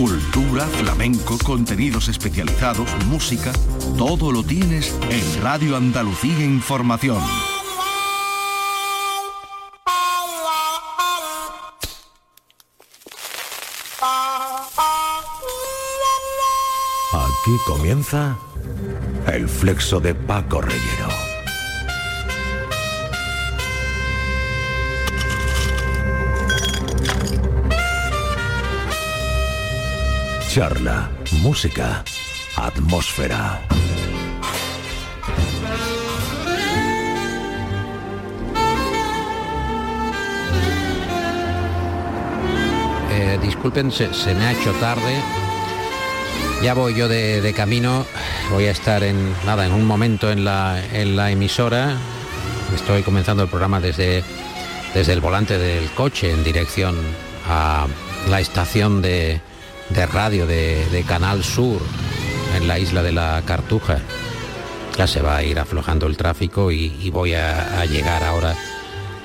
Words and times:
Cultura, 0.00 0.66
flamenco, 0.66 1.36
contenidos 1.44 2.08
especializados, 2.08 2.88
música, 3.08 3.52
todo 3.98 4.32
lo 4.32 4.42
tienes 4.42 4.98
en 5.10 5.42
Radio 5.42 5.76
Andalucía 5.76 6.42
Información. 6.42 7.22
Aquí 17.12 17.52
comienza 17.66 18.38
el 19.30 19.50
flexo 19.50 20.00
de 20.00 20.14
Paco 20.14 20.62
Reyero. 20.62 21.09
Charla, 30.52 31.08
música, 31.42 32.02
atmósfera. 32.56 33.60
Eh, 43.12 43.38
disculpen, 43.40 43.92
se, 43.92 44.12
se 44.12 44.34
me 44.34 44.44
ha 44.44 44.52
hecho 44.52 44.72
tarde. 44.80 45.14
Ya 46.64 46.74
voy 46.74 46.96
yo 46.96 47.06
de, 47.06 47.40
de 47.40 47.52
camino. 47.52 48.04
Voy 48.50 48.64
a 48.64 48.72
estar 48.72 49.04
en 49.04 49.32
nada, 49.46 49.64
en 49.64 49.72
un 49.72 49.84
momento 49.84 50.32
en 50.32 50.44
la, 50.44 50.84
en 50.92 51.14
la 51.14 51.30
emisora. 51.30 51.94
Estoy 52.74 53.04
comenzando 53.04 53.44
el 53.44 53.48
programa 53.48 53.78
desde, 53.78 54.24
desde 54.94 55.12
el 55.12 55.20
volante 55.20 55.58
del 55.58 55.88
coche 55.92 56.32
en 56.32 56.42
dirección 56.42 56.96
a 57.48 57.86
la 58.28 58.40
estación 58.40 59.00
de, 59.00 59.40
de 59.90 60.06
radio 60.06 60.46
de, 60.46 61.04
Canal 61.06 61.42
Sur 61.44 61.80
en 62.56 62.68
la 62.68 62.78
isla 62.78 63.02
de 63.02 63.12
la 63.12 63.42
Cartuja. 63.44 63.98
Ya 64.96 65.06
se 65.06 65.22
va 65.22 65.36
a 65.36 65.42
ir 65.42 65.58
aflojando 65.58 66.06
el 66.06 66.16
tráfico 66.16 66.70
y, 66.70 66.96
y 67.00 67.10
voy 67.10 67.34
a, 67.34 67.80
a 67.80 67.84
llegar 67.86 68.22
ahora, 68.22 68.54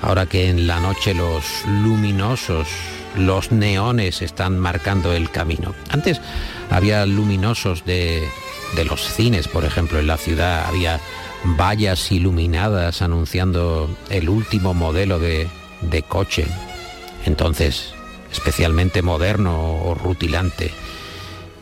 ahora 0.02 0.26
que 0.26 0.50
en 0.50 0.68
la 0.68 0.80
noche 0.80 1.14
los 1.14 1.44
luminosos, 1.66 2.68
los 3.16 3.52
neones 3.52 4.22
están 4.22 4.60
marcando 4.60 5.14
el 5.14 5.32
camino. 5.32 5.74
Antes 5.90 6.22
había 6.70 7.06
luminosos 7.06 7.86
de, 7.86 8.28
de 8.76 8.86
los 8.86 9.02
cines, 9.02 9.48
por 9.48 9.66
ejemplo, 9.66 10.00
en 10.00 10.08
la 10.08 10.18
ciudad 10.18 10.66
había 10.68 11.00
vallas 11.58 12.12
iluminadas 12.12 13.02
anunciando 13.02 13.90
el 14.10 14.30
último 14.30 14.74
modelo 14.74 15.20
de, 15.20 15.48
de 15.82 16.04
coche. 16.04 16.46
Entonces, 17.26 17.95
especialmente 18.38 19.02
moderno 19.02 19.82
o 19.84 19.96
rutilante. 19.96 20.72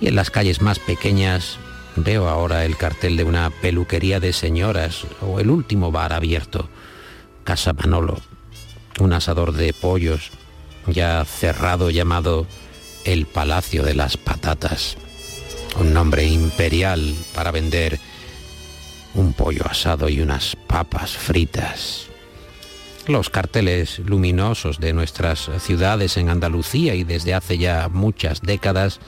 Y 0.01 0.07
en 0.07 0.15
las 0.15 0.31
calles 0.31 0.61
más 0.61 0.79
pequeñas 0.79 1.57
veo 1.95 2.27
ahora 2.27 2.65
el 2.65 2.77
cartel 2.77 3.15
de 3.17 3.23
una 3.23 3.49
peluquería 3.49 4.19
de 4.19 4.33
señoras 4.33 5.05
o 5.21 5.39
el 5.39 5.49
último 5.49 5.91
bar 5.91 6.13
abierto, 6.13 6.69
Casa 7.43 7.73
Manolo, 7.73 8.19
un 8.99 9.13
asador 9.13 9.53
de 9.53 9.73
pollos 9.73 10.31
ya 10.87 11.23
cerrado 11.25 11.89
llamado 11.89 12.45
El 13.05 13.25
Palacio 13.25 13.83
de 13.83 13.93
las 13.93 14.17
Patatas, 14.17 14.97
un 15.79 15.93
nombre 15.93 16.25
imperial 16.25 17.15
para 17.33 17.51
vender 17.51 17.99
un 19.13 19.33
pollo 19.33 19.65
asado 19.69 20.09
y 20.09 20.21
unas 20.21 20.55
papas 20.67 21.11
fritas. 21.11 22.12
Los 23.07 23.29
carteles 23.29 23.99
luminosos 23.99 24.79
de 24.79 24.93
nuestras 24.93 25.49
ciudades 25.59 26.15
en 26.15 26.29
Andalucía 26.29 26.95
y 26.95 27.03
desde 27.03 27.33
hace 27.33 27.57
ya 27.57 27.89
muchas 27.89 28.41
décadas 28.41 29.01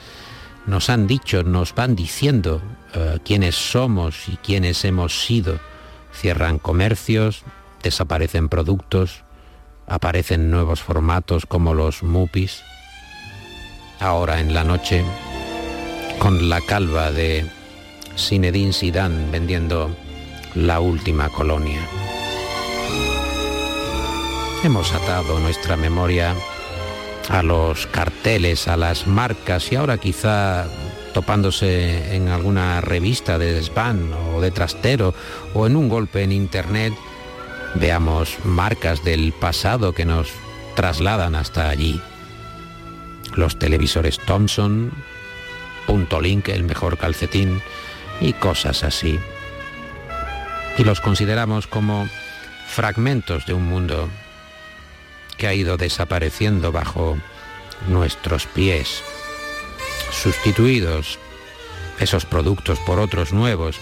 nos 0.66 0.90
han 0.90 1.06
dicho, 1.06 1.44
nos 1.44 1.74
van 1.74 1.96
diciendo 1.96 2.60
uh, 2.94 3.18
quiénes 3.24 3.54
somos 3.54 4.28
y 4.28 4.36
quiénes 4.36 4.84
hemos 4.84 5.24
sido. 5.24 5.60
Cierran 6.12 6.58
comercios, 6.58 7.44
desaparecen 7.82 8.48
productos, 8.48 9.24
aparecen 9.86 10.50
nuevos 10.50 10.82
formatos 10.82 11.46
como 11.46 11.72
los 11.72 12.02
mupis. 12.02 12.62
Ahora 14.00 14.40
en 14.40 14.52
la 14.52 14.64
noche, 14.64 15.04
con 16.18 16.48
la 16.50 16.60
calva 16.60 17.12
de 17.12 17.48
Zinedine 18.18 18.72
Zidane 18.72 19.30
vendiendo 19.30 19.94
la 20.54 20.80
última 20.80 21.28
colonia. 21.28 21.80
Hemos 24.64 24.92
atado 24.92 25.38
nuestra 25.38 25.76
memoria 25.76 26.34
a 27.28 27.42
los 27.42 27.86
carteles, 27.86 28.66
a 28.68 28.76
las 28.76 29.06
marcas 29.06 29.70
y 29.70 29.76
ahora 29.76 29.98
quizá 29.98 30.66
topándose 31.14 32.14
en 32.14 32.28
alguna 32.28 32.80
revista 32.80 33.38
de 33.38 33.52
desván 33.52 34.12
o 34.12 34.40
de 34.40 34.50
trastero 34.50 35.14
o 35.54 35.66
en 35.66 35.76
un 35.76 35.88
golpe 35.88 36.22
en 36.22 36.32
internet, 36.32 36.92
veamos 37.74 38.36
marcas 38.44 39.04
del 39.04 39.32
pasado 39.32 39.92
que 39.92 40.04
nos 40.04 40.28
trasladan 40.74 41.34
hasta 41.34 41.68
allí. 41.68 42.00
Los 43.34 43.58
televisores 43.58 44.18
Thomson, 44.18 44.90
Punto 45.86 46.20
Link, 46.20 46.48
el 46.48 46.64
mejor 46.64 46.98
calcetín 46.98 47.62
y 48.20 48.32
cosas 48.32 48.84
así. 48.84 49.18
Y 50.76 50.84
los 50.84 51.00
consideramos 51.00 51.66
como 51.66 52.08
fragmentos 52.66 53.46
de 53.46 53.54
un 53.54 53.64
mundo 53.64 54.08
que 55.36 55.46
ha 55.46 55.54
ido 55.54 55.76
desapareciendo 55.76 56.72
bajo 56.72 57.18
nuestros 57.88 58.46
pies, 58.46 59.02
sustituidos 60.10 61.18
esos 62.00 62.26
productos 62.26 62.78
por 62.80 62.98
otros 62.98 63.32
nuevos 63.32 63.76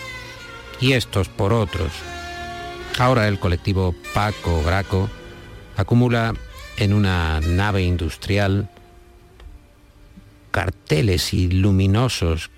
y 0.80 0.92
estos 0.92 1.28
por 1.28 1.52
otros. 1.52 1.92
Ahora 2.98 3.28
el 3.28 3.38
colectivo 3.38 3.94
Paco 4.12 4.62
Graco 4.62 5.10
acumula 5.76 6.34
en 6.76 6.92
una 6.92 7.40
nave 7.40 7.82
industrial 7.82 8.68
carteles 10.50 11.34
y 11.34 11.50
luminosos 11.50 12.50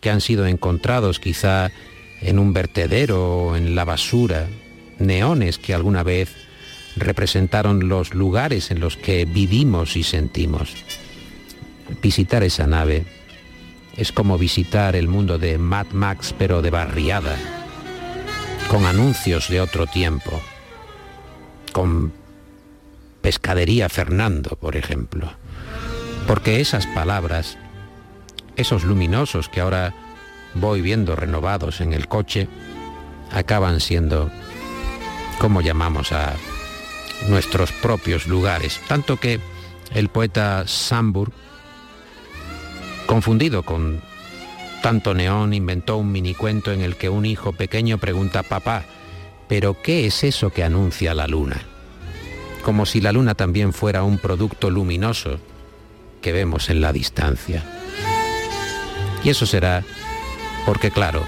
que 0.00 0.10
han 0.10 0.20
sido 0.20 0.46
encontrados 0.46 1.18
quizá 1.18 1.72
en 2.20 2.38
un 2.38 2.52
vertedero 2.52 3.38
o 3.38 3.56
en 3.56 3.74
la 3.74 3.84
basura 3.84 4.46
neones 4.98 5.58
que 5.58 5.74
alguna 5.74 6.02
vez 6.02 6.34
representaron 6.96 7.88
los 7.88 8.14
lugares 8.14 8.70
en 8.70 8.80
los 8.80 8.96
que 8.96 9.24
vivimos 9.24 9.96
y 9.96 10.02
sentimos. 10.02 10.74
Visitar 12.02 12.42
esa 12.42 12.66
nave 12.66 13.04
es 13.96 14.12
como 14.12 14.38
visitar 14.38 14.96
el 14.96 15.08
mundo 15.08 15.38
de 15.38 15.58
Mad 15.58 15.88
Max 15.92 16.34
pero 16.36 16.62
de 16.62 16.70
barriada, 16.70 17.36
con 18.68 18.86
anuncios 18.86 19.48
de 19.48 19.60
otro 19.60 19.86
tiempo, 19.86 20.40
con 21.72 22.12
pescadería 23.20 23.88
Fernando, 23.88 24.56
por 24.56 24.76
ejemplo. 24.76 25.32
Porque 26.26 26.60
esas 26.60 26.86
palabras, 26.86 27.58
esos 28.56 28.84
luminosos 28.84 29.48
que 29.48 29.60
ahora 29.60 29.94
voy 30.54 30.80
viendo 30.80 31.16
renovados 31.16 31.80
en 31.80 31.92
el 31.92 32.08
coche, 32.08 32.48
acaban 33.32 33.80
siendo 33.80 34.30
cómo 35.38 35.60
llamamos 35.60 36.12
a 36.12 36.34
nuestros 37.28 37.72
propios 37.72 38.26
lugares. 38.26 38.80
Tanto 38.88 39.18
que 39.18 39.40
el 39.94 40.08
poeta 40.08 40.64
Samburg, 40.66 41.32
confundido 43.06 43.62
con 43.62 44.02
tanto 44.82 45.14
neón, 45.14 45.54
inventó 45.54 45.96
un 45.96 46.12
minicuento 46.12 46.72
en 46.72 46.82
el 46.82 46.96
que 46.96 47.08
un 47.08 47.24
hijo 47.24 47.52
pequeño 47.52 47.98
pregunta, 47.98 48.42
papá, 48.42 48.84
¿pero 49.48 49.80
qué 49.82 50.06
es 50.06 50.24
eso 50.24 50.50
que 50.50 50.64
anuncia 50.64 51.14
la 51.14 51.26
luna? 51.26 51.62
Como 52.64 52.86
si 52.86 53.00
la 53.00 53.12
luna 53.12 53.34
también 53.34 53.72
fuera 53.72 54.02
un 54.02 54.18
producto 54.18 54.70
luminoso 54.70 55.38
que 56.20 56.32
vemos 56.32 56.70
en 56.70 56.80
la 56.80 56.92
distancia. 56.92 57.62
Y 59.22 59.30
eso 59.30 59.46
será 59.46 59.84
porque, 60.66 60.90
claro, 60.90 61.24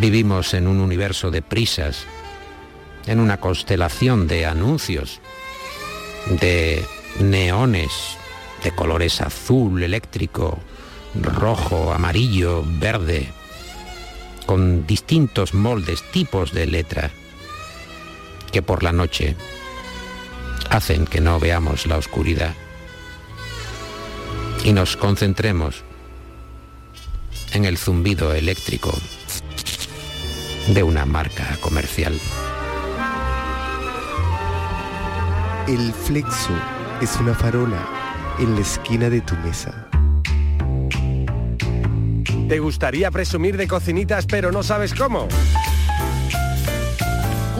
vivimos 0.00 0.54
en 0.54 0.66
un 0.66 0.80
universo 0.80 1.30
de 1.30 1.42
prisas, 1.42 2.06
en 3.06 3.20
una 3.20 3.38
constelación 3.38 4.26
de 4.26 4.46
anuncios, 4.46 5.20
de 6.26 6.84
neones, 7.20 7.90
de 8.62 8.72
colores 8.72 9.20
azul, 9.20 9.82
eléctrico, 9.82 10.58
rojo, 11.14 11.92
amarillo, 11.92 12.64
verde, 12.66 13.32
con 14.46 14.86
distintos 14.86 15.54
moldes, 15.54 16.02
tipos 16.10 16.52
de 16.52 16.66
letra, 16.66 17.10
que 18.52 18.62
por 18.62 18.82
la 18.82 18.92
noche 18.92 19.36
hacen 20.70 21.06
que 21.06 21.20
no 21.20 21.38
veamos 21.38 21.86
la 21.86 21.96
oscuridad 21.96 22.54
y 24.64 24.72
nos 24.72 24.96
concentremos 24.96 25.84
en 27.52 27.64
el 27.64 27.78
zumbido 27.78 28.32
eléctrico 28.32 28.92
de 30.68 30.82
una 30.82 31.04
marca 31.04 31.56
comercial. 31.60 32.18
El 35.66 35.94
flexo 35.94 36.52
es 37.00 37.16
una 37.18 37.32
farola 37.34 37.88
en 38.38 38.54
la 38.54 38.60
esquina 38.60 39.08
de 39.08 39.22
tu 39.22 39.34
mesa. 39.36 39.88
¿Te 42.50 42.58
gustaría 42.58 43.10
presumir 43.10 43.56
de 43.56 43.66
cocinitas 43.66 44.26
pero 44.26 44.52
no 44.52 44.62
sabes 44.62 44.92
cómo? 44.92 45.26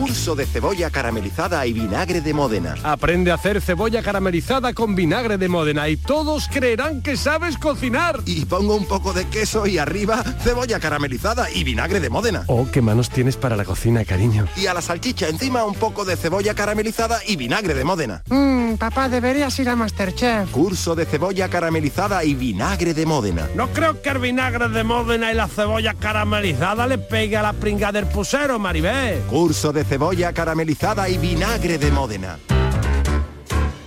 Curso 0.05 0.35
de 0.35 0.45
cebolla 0.45 0.91
caramelizada 0.91 1.65
y 1.65 1.73
vinagre 1.73 2.21
de 2.21 2.31
Módena. 2.31 2.75
Aprende 2.83 3.31
a 3.31 3.33
hacer 3.33 3.59
cebolla 3.59 4.03
caramelizada 4.03 4.71
con 4.71 4.93
vinagre 4.93 5.39
de 5.39 5.49
Módena 5.49 5.89
y 5.89 5.97
todos 5.97 6.47
creerán 6.47 7.01
que 7.01 7.17
sabes 7.17 7.57
cocinar. 7.57 8.19
Y 8.27 8.45
pongo 8.45 8.75
un 8.75 8.85
poco 8.85 9.13
de 9.13 9.25
queso 9.25 9.65
y 9.65 9.79
arriba 9.79 10.21
cebolla 10.43 10.79
caramelizada 10.79 11.49
y 11.49 11.63
vinagre 11.63 11.99
de 11.99 12.11
Módena. 12.11 12.43
Oh, 12.45 12.67
qué 12.71 12.83
manos 12.83 13.09
tienes 13.09 13.35
para 13.35 13.55
la 13.55 13.65
cocina, 13.65 14.05
cariño. 14.05 14.45
Y 14.55 14.67
a 14.67 14.75
la 14.75 14.83
salchicha 14.83 15.27
encima 15.27 15.65
un 15.65 15.73
poco 15.73 16.05
de 16.05 16.15
cebolla 16.15 16.53
caramelizada 16.53 17.21
y 17.25 17.35
vinagre 17.35 17.73
de 17.73 17.83
Módena. 17.83 18.21
Mmm, 18.29 18.75
papá, 18.75 19.09
deberías 19.09 19.57
ir 19.57 19.69
a 19.69 19.75
Masterchef. 19.75 20.51
Curso 20.51 20.93
de 20.93 21.07
cebolla 21.07 21.49
caramelizada 21.49 22.23
y 22.23 22.35
vinagre 22.35 22.93
de 22.93 23.07
Módena. 23.07 23.49
No 23.55 23.69
creo 23.69 23.99
que 24.03 24.09
el 24.09 24.19
vinagre 24.19 24.69
de 24.69 24.83
Módena 24.83 25.31
y 25.31 25.35
la 25.35 25.47
cebolla 25.47 25.95
caramelizada 25.95 26.85
le 26.85 26.99
pegue 26.99 27.37
a 27.37 27.41
la 27.41 27.53
pringa 27.53 27.91
del 27.91 28.05
pusero, 28.05 28.59
Maribel. 28.59 29.21
Curso 29.21 29.73
de 29.73 29.83
cebolla 29.83 29.94
caramelizada 30.33 31.07
y 31.09 31.17
vinagre 31.17 31.77
de 31.77 31.89
Módena. 31.91 32.37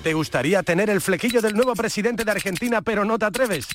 ¿Te 0.02 0.14
gustaría 0.14 0.62
tener 0.62 0.88
el 0.88 1.00
flequillo 1.00 1.42
del 1.42 1.54
nuevo 1.54 1.74
presidente 1.74 2.24
de 2.24 2.30
Argentina 2.30 2.80
pero 2.80 3.04
no 3.04 3.18
te 3.18 3.26
atreves? 3.26 3.66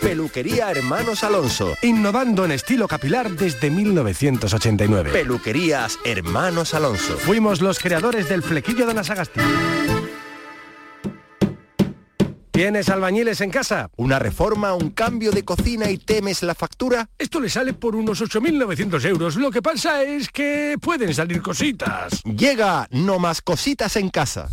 Peluquería 0.00 0.70
Hermanos 0.70 1.24
Alonso. 1.24 1.74
Innovando 1.82 2.44
en 2.44 2.52
estilo 2.52 2.86
capilar 2.86 3.30
desde 3.30 3.70
1989. 3.70 5.10
Peluquerías 5.10 5.98
Hermanos 6.04 6.74
Alonso. 6.74 7.16
Fuimos 7.18 7.60
los 7.60 7.78
creadores 7.78 8.28
del 8.28 8.42
flequillo 8.42 8.86
de 8.86 8.94
Nasagasti. 8.94 9.40
¿Tienes 12.60 12.90
albañiles 12.90 13.40
en 13.40 13.48
casa? 13.48 13.88
¿Una 13.96 14.18
reforma, 14.18 14.74
un 14.74 14.90
cambio 14.90 15.30
de 15.32 15.46
cocina 15.46 15.90
y 15.90 15.96
temes 15.96 16.42
la 16.42 16.54
factura? 16.54 17.08
Esto 17.16 17.40
le 17.40 17.48
sale 17.48 17.72
por 17.72 17.96
unos 17.96 18.20
8.900 18.20 19.02
euros. 19.06 19.36
Lo 19.36 19.50
que 19.50 19.62
pasa 19.62 20.02
es 20.02 20.28
que 20.28 20.76
pueden 20.78 21.14
salir 21.14 21.40
cositas. 21.40 22.22
Llega 22.24 22.86
No 22.90 23.18
Más 23.18 23.40
Cositas 23.40 23.96
en 23.96 24.10
Casa. 24.10 24.50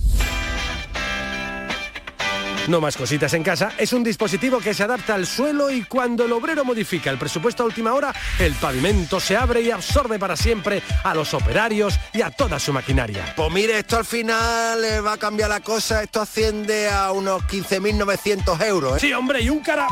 No 2.68 2.82
más 2.82 2.98
cositas 2.98 3.34
en 3.34 3.44
casa 3.44 3.72
es 3.78 3.94
un 3.94 4.04
dispositivo 4.04 4.60
que 4.60 4.74
se 4.74 4.84
adapta 4.84 5.16
al 5.16 5.26
suelo 5.26 5.72
y 5.72 5.84
cuando 5.84 6.26
el 6.26 6.34
obrero 6.34 6.66
modifica 6.66 7.10
el 7.10 7.18
presupuesto 7.18 7.64
a 7.64 7.66
última 7.66 7.94
hora, 7.94 8.14
el 8.40 8.54
pavimento 8.56 9.22
se 9.22 9.38
abre 9.38 9.62
y 9.62 9.72
absorbe 9.72 10.20
para 10.20 10.36
siempre 10.36 10.84
a 11.04 11.16
los 11.16 11.34
operarios 11.34 11.98
y 12.14 12.22
a 12.22 12.30
toda 12.30 12.60
su 12.60 12.74
maquinaria. 12.74 13.34
Pues 13.38 13.52
mire, 13.52 13.80
esto 13.80 13.98
al 13.98 14.06
final 14.06 14.82
le 14.82 15.00
va 15.00 15.14
a 15.14 15.18
cambiar 15.18 15.50
la 15.50 15.62
cosa, 15.62 16.04
esto 16.04 16.20
asciende 16.20 16.90
a 16.90 17.12
unos 17.14 17.44
15.900 17.44 18.62
euros. 18.66 18.98
¿eh? 18.98 19.00
Sí, 19.00 19.14
hombre, 19.14 19.42
y 19.42 19.50
un 19.50 19.60
cara... 19.62 19.88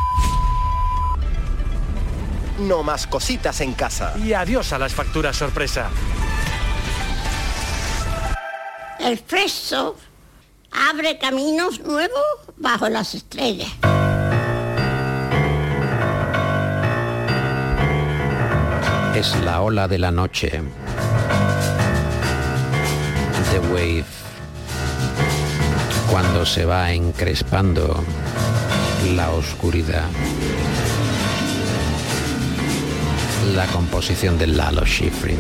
No 2.60 2.84
más 2.84 3.08
cositas 3.08 3.60
en 3.62 3.74
casa. 3.74 4.14
Y 4.18 4.34
adiós 4.34 4.74
a 4.74 4.80
las 4.80 4.94
facturas 4.94 5.36
sorpresa. 5.36 5.90
El 9.00 9.18
Fresco 9.20 9.98
abre 10.90 11.18
caminos 11.18 11.80
nuevos 11.82 12.24
bajo 12.58 12.90
las 12.90 13.16
estrellas. 13.16 13.70
Es 19.16 19.36
la 19.44 19.62
ola 19.62 19.88
de 19.88 19.98
la 19.98 20.12
noche. 20.12 20.62
The 23.52 23.60
Wave. 23.72 24.06
Cuando 26.12 26.46
se 26.46 26.66
va 26.66 26.92
encrespando 26.92 28.04
la 29.16 29.32
oscuridad. 29.32 30.08
La 33.56 33.66
composición 33.68 34.38
de 34.38 34.48
Lalo 34.48 34.86
Schifrin. 34.86 35.40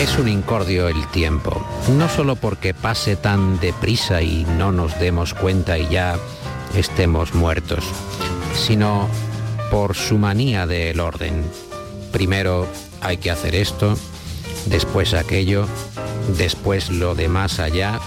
Es 0.00 0.18
un 0.18 0.28
incordio 0.28 0.88
el 0.88 1.06
tiempo, 1.08 1.64
no 1.88 2.08
solo 2.08 2.36
porque 2.36 2.74
pase 2.74 3.16
tan 3.16 3.60
deprisa 3.60 4.22
y 4.22 4.44
no 4.44 4.72
nos 4.72 4.98
demos 4.98 5.34
cuenta 5.34 5.78
y 5.78 5.88
ya 5.88 6.16
estemos 6.74 7.32
muertos, 7.32 7.84
sino 8.54 9.08
por 9.70 9.94
su 9.94 10.18
manía 10.18 10.66
del 10.66 11.00
orden. 11.00 11.44
Primero 12.12 12.66
hay 13.00 13.18
que 13.18 13.30
hacer 13.30 13.54
esto, 13.54 13.96
después 14.66 15.14
aquello, 15.14 15.66
después 16.36 16.90
lo 16.90 17.14
de 17.14 17.28
más 17.28 17.60
allá, 17.60 18.00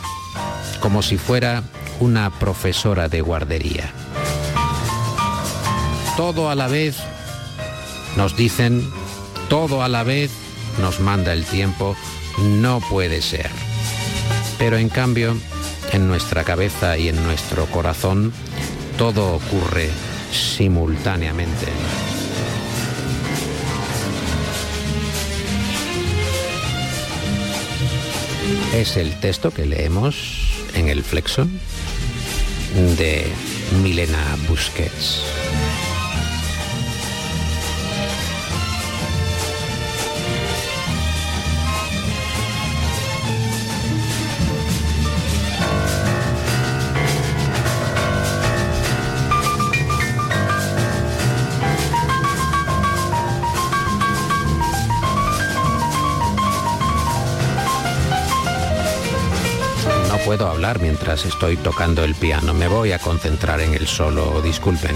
como 0.82 1.02
si 1.02 1.18
fuera 1.18 1.64
una 2.00 2.30
profesora 2.30 3.08
de 3.08 3.22
guardería. 3.22 3.92
Todo 6.16 6.50
a 6.50 6.56
la 6.56 6.68
vez, 6.68 6.98
nos 8.18 8.36
dicen, 8.36 8.88
todo 9.50 9.82
a 9.82 9.88
la 9.88 10.04
vez, 10.04 10.32
nos 10.80 11.00
manda 11.00 11.34
el 11.34 11.46
tiempo, 11.46 11.96
no 12.40 12.82
puede 12.90 13.22
ser. 13.22 13.50
Pero 14.58 14.78
en 14.78 14.90
cambio, 14.90 15.38
en 15.92 16.08
nuestra 16.08 16.44
cabeza 16.44 16.98
y 16.98 17.10
en 17.10 17.24
nuestro 17.24 17.66
corazón, 17.68 18.34
todo 18.98 19.36
ocurre 19.36 19.90
simultáneamente. 20.32 21.68
Es 28.74 28.98
el 28.98 29.20
texto 29.20 29.52
que 29.52 29.66
leemos 29.66 30.66
en 30.76 30.90
el 30.90 31.04
flexo 31.04 31.48
de 32.98 33.28
Milena 33.82 34.38
Busquets. 34.48 35.24
Mientras 60.80 61.26
estoy 61.26 61.56
tocando 61.56 62.04
el 62.04 62.16
piano. 62.16 62.54
Me 62.54 62.68
voy 62.68 62.92
a 62.92 63.00
concentrar 63.00 63.62
en 63.62 63.76
el 63.76 63.88
solo. 63.88 64.42
Disculpen. 64.42 64.96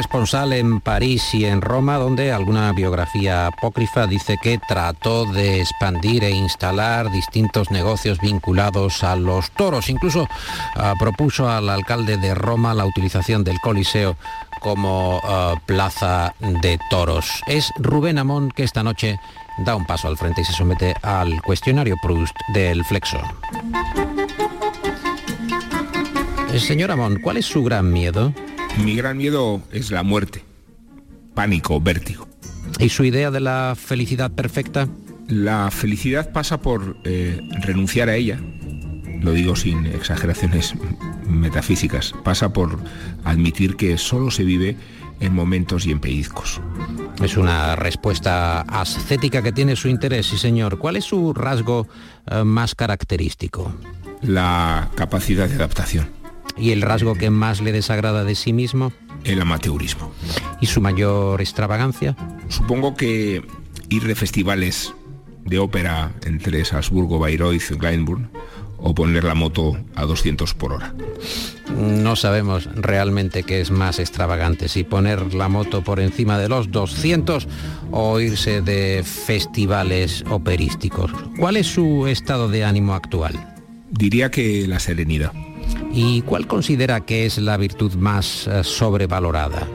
Corresponsal 0.00 0.54
en 0.54 0.80
París 0.80 1.34
y 1.34 1.44
en 1.44 1.60
Roma, 1.60 1.98
donde 1.98 2.32
alguna 2.32 2.72
biografía 2.72 3.48
apócrifa 3.48 4.06
dice 4.06 4.38
que 4.42 4.56
trató 4.56 5.26
de 5.26 5.60
expandir 5.60 6.24
e 6.24 6.30
instalar 6.30 7.12
distintos 7.12 7.70
negocios 7.70 8.18
vinculados 8.18 9.04
a 9.04 9.14
los 9.14 9.50
toros. 9.50 9.90
Incluso 9.90 10.26
ah, 10.74 10.94
propuso 10.98 11.50
al 11.50 11.68
alcalde 11.68 12.16
de 12.16 12.34
Roma 12.34 12.72
la 12.72 12.86
utilización 12.86 13.44
del 13.44 13.60
Coliseo 13.60 14.16
como 14.60 15.20
ah, 15.22 15.56
plaza 15.66 16.34
de 16.40 16.78
toros. 16.88 17.42
Es 17.46 17.70
Rubén 17.76 18.16
Amón 18.16 18.50
que 18.50 18.62
esta 18.62 18.82
noche 18.82 19.20
da 19.66 19.76
un 19.76 19.84
paso 19.84 20.08
al 20.08 20.16
frente 20.16 20.40
y 20.40 20.44
se 20.44 20.54
somete 20.54 20.94
al 21.02 21.42
cuestionario 21.42 21.96
Proust 22.02 22.34
del 22.54 22.86
Flexo. 22.86 23.20
Eh, 26.54 26.58
Señor 26.58 26.90
Amón, 26.90 27.18
¿cuál 27.22 27.36
es 27.36 27.44
su 27.44 27.62
gran 27.62 27.92
miedo? 27.92 28.32
Mi 28.84 28.96
gran 28.96 29.18
miedo 29.18 29.62
es 29.72 29.90
la 29.90 30.02
muerte. 30.02 30.42
Pánico, 31.34 31.80
vértigo. 31.80 32.28
¿Y 32.78 32.88
su 32.88 33.04
idea 33.04 33.30
de 33.30 33.40
la 33.40 33.74
felicidad 33.76 34.30
perfecta? 34.30 34.88
La 35.28 35.70
felicidad 35.70 36.32
pasa 36.32 36.60
por 36.60 36.96
eh, 37.04 37.40
renunciar 37.60 38.08
a 38.08 38.16
ella, 38.16 38.40
lo 39.20 39.32
digo 39.32 39.54
sin 39.54 39.86
exageraciones 39.86 40.74
metafísicas, 41.28 42.14
pasa 42.24 42.52
por 42.52 42.78
admitir 43.24 43.76
que 43.76 43.96
solo 43.98 44.30
se 44.30 44.44
vive 44.44 44.76
en 45.20 45.34
momentos 45.34 45.86
y 45.86 45.92
en 45.92 46.00
pellizcos. 46.00 46.60
Es 47.22 47.36
una 47.36 47.76
respuesta 47.76 48.62
ascética 48.62 49.42
que 49.42 49.52
tiene 49.52 49.76
su 49.76 49.88
interés, 49.88 50.26
sí 50.26 50.38
señor. 50.38 50.78
¿Cuál 50.78 50.96
es 50.96 51.04
su 51.04 51.34
rasgo 51.34 51.86
eh, 52.30 52.42
más 52.42 52.74
característico? 52.74 53.72
La 54.22 54.90
capacidad 54.96 55.48
de 55.48 55.54
adaptación. 55.54 56.19
¿Y 56.60 56.72
el 56.72 56.82
rasgo 56.82 57.14
que 57.14 57.30
más 57.30 57.60
le 57.60 57.72
desagrada 57.72 58.24
de 58.24 58.34
sí 58.34 58.52
mismo? 58.52 58.92
El 59.24 59.40
amateurismo. 59.40 60.12
¿Y 60.60 60.66
su 60.66 60.80
mayor 60.80 61.40
extravagancia? 61.40 62.16
Supongo 62.48 62.94
que 62.94 63.42
ir 63.88 64.02
de 64.04 64.14
festivales 64.14 64.94
de 65.44 65.58
ópera 65.58 66.12
entre 66.24 66.64
Salzburgo, 66.64 67.18
Bayreuth 67.18 67.70
y 67.70 67.74
Glyndebourne 67.74 68.28
o 68.82 68.94
poner 68.94 69.24
la 69.24 69.34
moto 69.34 69.76
a 69.94 70.04
200 70.04 70.54
por 70.54 70.72
hora. 70.72 70.94
No 71.76 72.16
sabemos 72.16 72.68
realmente 72.74 73.42
qué 73.42 73.60
es 73.60 73.70
más 73.70 73.98
extravagante, 73.98 74.68
si 74.68 74.84
poner 74.84 75.34
la 75.34 75.48
moto 75.48 75.82
por 75.82 76.00
encima 76.00 76.38
de 76.38 76.48
los 76.48 76.70
200 76.70 77.46
o 77.90 78.20
irse 78.20 78.62
de 78.62 79.02
festivales 79.04 80.24
operísticos. 80.30 81.10
¿Cuál 81.38 81.56
es 81.56 81.66
su 81.66 82.06
estado 82.06 82.48
de 82.48 82.64
ánimo 82.64 82.94
actual? 82.94 83.34
Diría 83.90 84.30
que 84.30 84.66
la 84.66 84.78
serenidad. 84.78 85.32
¿Y 85.92 86.22
cuál 86.22 86.46
considera 86.46 87.00
que 87.00 87.26
es 87.26 87.38
la 87.38 87.56
virtud 87.56 87.94
más 87.94 88.46
eh, 88.46 88.62
sobrevalorada? 88.64 89.66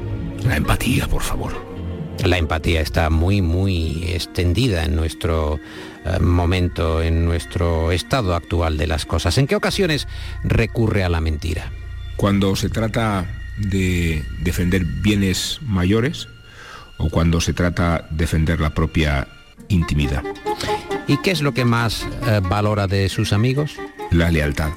La 0.43 0.57
empatía, 0.57 1.07
por 1.07 1.21
favor. 1.21 1.53
La 2.23 2.37
empatía 2.37 2.81
está 2.81 3.09
muy, 3.09 3.41
muy 3.41 4.05
extendida 4.07 4.85
en 4.85 4.95
nuestro 4.95 5.59
eh, 6.05 6.19
momento, 6.19 7.01
en 7.01 7.25
nuestro 7.25 7.91
estado 7.91 8.33
actual 8.35 8.77
de 8.77 8.87
las 8.87 9.05
cosas. 9.05 9.37
¿En 9.37 9.47
qué 9.47 9.55
ocasiones 9.55 10.07
recurre 10.43 11.03
a 11.03 11.09
la 11.09 11.21
mentira? 11.21 11.71
Cuando 12.15 12.55
se 12.55 12.69
trata 12.69 13.25
de 13.57 14.23
defender 14.41 14.85
bienes 14.85 15.59
mayores 15.61 16.27
o 16.97 17.09
cuando 17.09 17.41
se 17.41 17.53
trata 17.53 18.07
de 18.09 18.17
defender 18.17 18.59
la 18.59 18.73
propia 18.73 19.27
intimidad. 19.67 20.23
¿Y 21.07 21.17
qué 21.17 21.31
es 21.31 21.41
lo 21.41 21.53
que 21.53 21.65
más 21.65 22.07
eh, 22.27 22.41
valora 22.41 22.87
de 22.87 23.09
sus 23.09 23.33
amigos? 23.33 23.75
La 24.11 24.31
lealtad. 24.31 24.71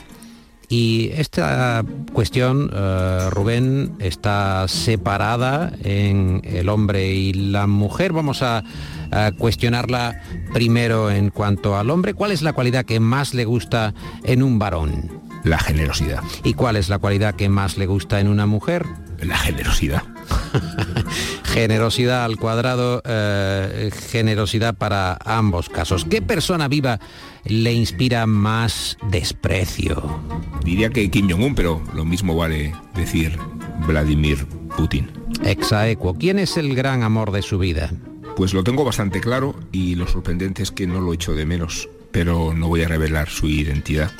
Y 0.68 1.10
esta 1.14 1.82
cuestión, 2.12 2.70
eh, 2.74 3.28
Rubén, 3.30 3.96
está 4.00 4.68
separada 4.68 5.72
en 5.82 6.42
el 6.44 6.68
hombre 6.68 7.12
y 7.12 7.32
la 7.32 7.66
mujer. 7.66 8.12
Vamos 8.12 8.42
a, 8.42 8.64
a, 9.10 9.32
cuestionarla 9.32 10.20
primero 10.52 11.10
en 11.10 11.30
cuanto 11.30 11.78
al 11.78 11.88
hombre. 11.88 12.12
¿Cuál 12.12 12.32
es 12.32 12.42
la 12.42 12.52
cualidad 12.52 12.84
que 12.84 13.00
más 13.00 13.32
le 13.32 13.46
gusta 13.46 13.94
en 14.24 14.42
un 14.42 14.58
varón? 14.58 15.22
La 15.44 15.58
generosidad. 15.58 16.22
¿Y 16.44 16.52
cuál 16.54 16.76
es 16.76 16.90
la 16.90 16.98
cualidad 16.98 17.34
que 17.34 17.48
más 17.48 17.78
le 17.78 17.86
gusta 17.86 18.20
en 18.20 18.28
una 18.28 18.44
mujer? 18.44 18.84
La 19.22 19.38
generosidad. 19.38 20.02
generosidad 21.44 22.24
al 22.24 22.36
cuadrado, 22.36 23.02
eh, 23.04 23.90
generosidad 24.10 24.76
para 24.76 25.18
ambos 25.24 25.68
casos. 25.68 26.04
¿Qué 26.04 26.22
persona 26.22 26.68
viva 26.68 27.00
le 27.44 27.72
inspira 27.72 28.26
más 28.26 28.96
desprecio? 29.10 30.20
Diría 30.64 30.90
que 30.90 31.10
Kim 31.10 31.30
Jong-un, 31.30 31.54
pero 31.54 31.82
lo 31.94 32.04
mismo 32.04 32.36
vale 32.36 32.74
decir 32.94 33.38
Vladimir 33.86 34.46
Putin. 34.76 35.10
Exaequo, 35.44 36.14
¿quién 36.14 36.38
es 36.38 36.56
el 36.56 36.74
gran 36.74 37.02
amor 37.02 37.32
de 37.32 37.42
su 37.42 37.58
vida? 37.58 37.90
Pues 38.36 38.54
lo 38.54 38.62
tengo 38.62 38.84
bastante 38.84 39.20
claro 39.20 39.56
y 39.72 39.96
lo 39.96 40.06
sorprendente 40.06 40.62
es 40.62 40.70
que 40.70 40.86
no 40.86 41.00
lo 41.00 41.12
echo 41.12 41.34
de 41.34 41.44
menos, 41.44 41.88
pero 42.12 42.54
no 42.54 42.68
voy 42.68 42.82
a 42.82 42.88
revelar 42.88 43.28
su 43.28 43.48
identidad. 43.48 44.12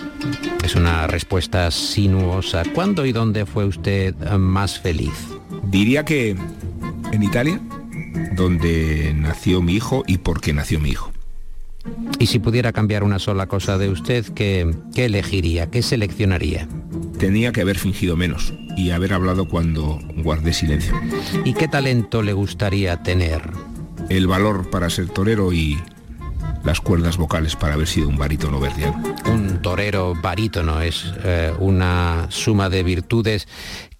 Es 0.65 0.75
una 0.75 1.07
respuesta 1.07 1.71
sinuosa. 1.71 2.65
¿Cuándo 2.75 3.07
y 3.07 3.13
dónde 3.13 3.47
fue 3.47 3.65
usted 3.65 4.15
más 4.37 4.81
feliz? 4.81 5.38
Diría 5.65 6.05
que 6.05 6.37
en 7.13 7.23
Italia, 7.23 7.61
donde 8.35 9.15
nació 9.17 9.63
mi 9.63 9.75
hijo 9.75 10.05
y 10.07 10.19
porque 10.19 10.53
nació 10.53 10.81
mi 10.81 10.91
hijo. 10.91 11.13
Y 12.19 12.27
si 12.27 12.39
pudiera 12.39 12.73
cambiar 12.73 13.05
una 13.05 13.19
sola 13.19 13.47
cosa 13.47 13.79
de 13.79 13.89
usted, 13.89 14.27
¿qué, 14.35 14.75
¿qué, 14.95 15.07
elegiría? 15.07 15.71
¿Qué 15.71 15.83
seleccionaría? 15.83 16.69
Tenía 17.19 17.53
que 17.53 17.61
haber 17.61 17.79
fingido 17.79 18.17
menos 18.17 18.53
y 18.77 18.91
haber 18.91 19.13
hablado 19.13 19.49
cuando 19.49 19.99
guardé 20.17 20.53
silencio. 20.53 20.95
¿Y 21.45 21.55
qué 21.55 21.69
talento 21.69 22.23
le 22.23 22.33
gustaría 22.33 23.03
tener? 23.03 23.43
El 24.09 24.27
valor 24.27 24.71
para 24.71 24.91
ser 24.91 25.09
torero 25.09 25.53
y 25.53 25.79
las 26.65 26.81
cuerdas 26.81 27.17
vocales 27.17 27.57
para 27.57 27.75
haber 27.75 27.87
sido 27.87 28.09
un 28.09 28.17
barítono 28.17 28.61
verdiano. 28.61 29.03
Un 29.31 29.63
torero 29.63 30.15
barítono 30.15 30.81
es 30.81 31.13
eh, 31.25 31.53
una 31.59 32.27
suma 32.31 32.69
de 32.69 32.83
virtudes 32.83 33.49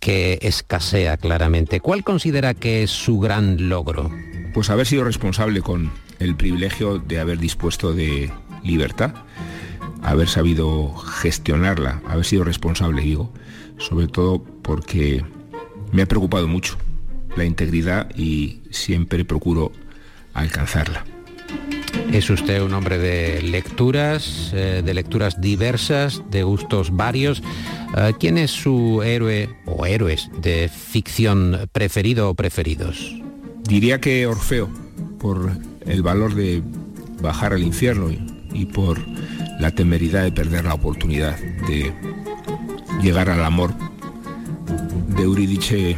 que 0.01 0.39
escasea 0.43 1.17
claramente. 1.17 1.81
¿Cuál 1.81 2.05
considera 2.05 2.55
que 2.55 2.83
es 2.83 2.91
su 2.91 3.19
gran 3.19 3.69
logro? 3.69 4.11
Pues 4.55 4.71
haber 4.71 4.87
sido 4.87 5.05
responsable 5.05 5.61
con 5.61 5.91
el 6.19 6.37
privilegio 6.37 6.99
de 6.99 7.21
haber 7.21 7.39
dispuesto 7.39 7.93
de 7.93 8.31
libertad, 8.63 9.15
haber 10.03 10.29
sabido 10.29 10.95
gestionarla, 10.97 12.01
haber 12.09 12.25
sido 12.25 12.45
responsable, 12.45 13.03
digo, 13.03 13.33
sobre 13.79 14.09
todo 14.09 14.43
porque 14.43 15.25
me 15.93 16.03
ha 16.03 16.07
preocupado 16.07 16.49
mucho 16.49 16.77
la 17.37 17.45
integridad 17.45 18.11
y 18.17 18.61
siempre 18.71 19.25
procuro 19.25 19.73
alcanzarla. 20.35 21.05
Es 22.13 22.31
usted 22.31 22.63
un 22.63 22.73
hombre 22.75 22.99
de 22.99 23.43
lecturas, 23.43 24.51
eh, 24.55 24.83
de 24.85 24.95
lecturas 24.95 25.41
diversas, 25.41 26.23
de 26.31 26.43
gustos 26.43 26.95
varios. 26.95 27.41
Uh, 27.41 28.17
¿Quién 28.19 28.39
es 28.39 28.51
su 28.51 29.03
héroe 29.03 29.49
o 29.67 29.87
héroes 29.87 30.31
de 30.41 30.69
ficción 30.69 31.69
preferido 31.73 32.31
o 32.31 32.35
preferidos? 32.35 33.15
Diría 33.65 34.01
que 34.01 34.27
Orfeo, 34.27 34.71
por 35.19 35.53
el 35.87 36.03
valor 36.03 36.35
de 36.35 36.63
bajar 37.21 37.53
al 37.53 37.63
infierno 37.63 38.11
y 38.53 38.67
por 38.67 38.99
la 39.59 39.71
temeridad 39.71 40.25
de 40.25 40.33
perder 40.33 40.65
la 40.65 40.75
oportunidad 40.75 41.39
de 41.69 41.93
llegar 43.03 43.29
al 43.29 43.45
amor 43.45 43.75
de 45.17 45.23
Eurídice 45.23 45.97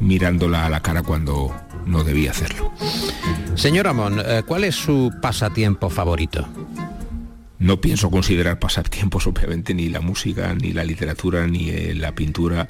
mirándola 0.00 0.66
a 0.66 0.70
la 0.70 0.80
cara 0.80 1.02
cuando 1.02 1.54
no 1.84 2.04
debía 2.04 2.30
hacerlo. 2.30 2.72
Señor 3.54 3.88
Amón, 3.88 4.22
¿cuál 4.46 4.64
es 4.64 4.74
su 4.74 5.12
pasatiempo 5.20 5.90
favorito? 5.90 6.46
No 7.58 7.80
pienso 7.80 8.10
considerar 8.10 8.58
pasatiempos, 8.58 9.26
obviamente, 9.26 9.72
ni 9.74 9.88
la 9.88 10.00
música, 10.00 10.54
ni 10.54 10.72
la 10.72 10.84
literatura, 10.84 11.46
ni 11.46 11.94
la 11.94 12.14
pintura, 12.14 12.68